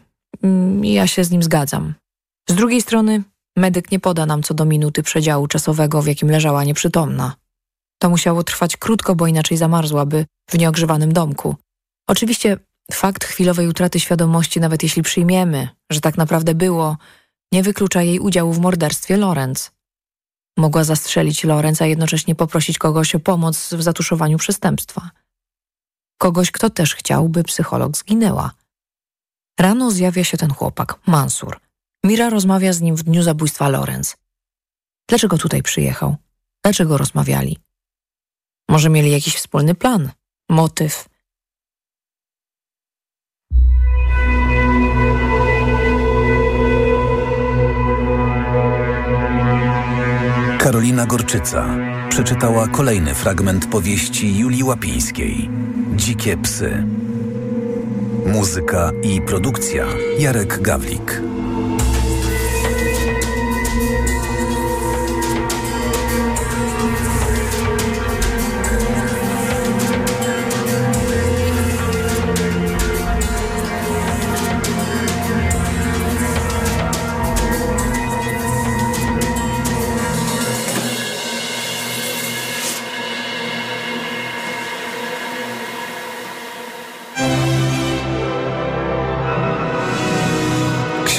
[0.44, 1.94] Mm, Ja się z nim zgadzam.
[2.50, 3.24] Z drugiej strony,
[3.58, 7.36] medyk nie poda nam co do minuty przedziału czasowego, w jakim leżała nieprzytomna.
[8.02, 11.56] To musiało trwać krótko, bo inaczej zamarzłaby w nieogrzewanym domku.
[12.08, 12.58] Oczywiście
[12.92, 16.98] fakt chwilowej utraty świadomości, nawet jeśli przyjmiemy, że tak naprawdę było,
[17.52, 19.72] nie wyklucza jej udziału w morderstwie Lorenz.
[20.58, 25.12] Mogła zastrzelić Lorenz, a jednocześnie poprosić kogoś o pomoc w zatuszowaniu przestępstwa.
[26.18, 28.52] Kogoś, kto też chciał, by psycholog zginęła.
[29.60, 31.60] Rano zjawia się ten chłopak, Mansur.
[32.06, 34.18] Mira rozmawia z nim w dniu zabójstwa Lorenz.
[35.10, 36.16] Dlaczego tutaj przyjechał?
[36.64, 37.58] Dlaczego rozmawiali?
[38.70, 40.12] Może mieli jakiś wspólny plan,
[40.50, 41.10] motyw.
[50.60, 51.78] Karolina Gorczyca
[52.10, 55.50] przeczytała kolejny fragment powieści Julii Łapińskiej
[55.96, 56.84] Dzikie psy.
[58.26, 59.86] Muzyka i produkcja
[60.20, 61.22] Jarek Gawlik.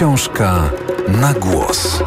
[0.05, 0.71] Książka
[1.09, 2.03] na głos.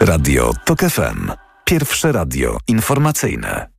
[0.00, 1.32] Radio TOK FM.
[1.64, 3.69] Pierwsze radio informacyjne.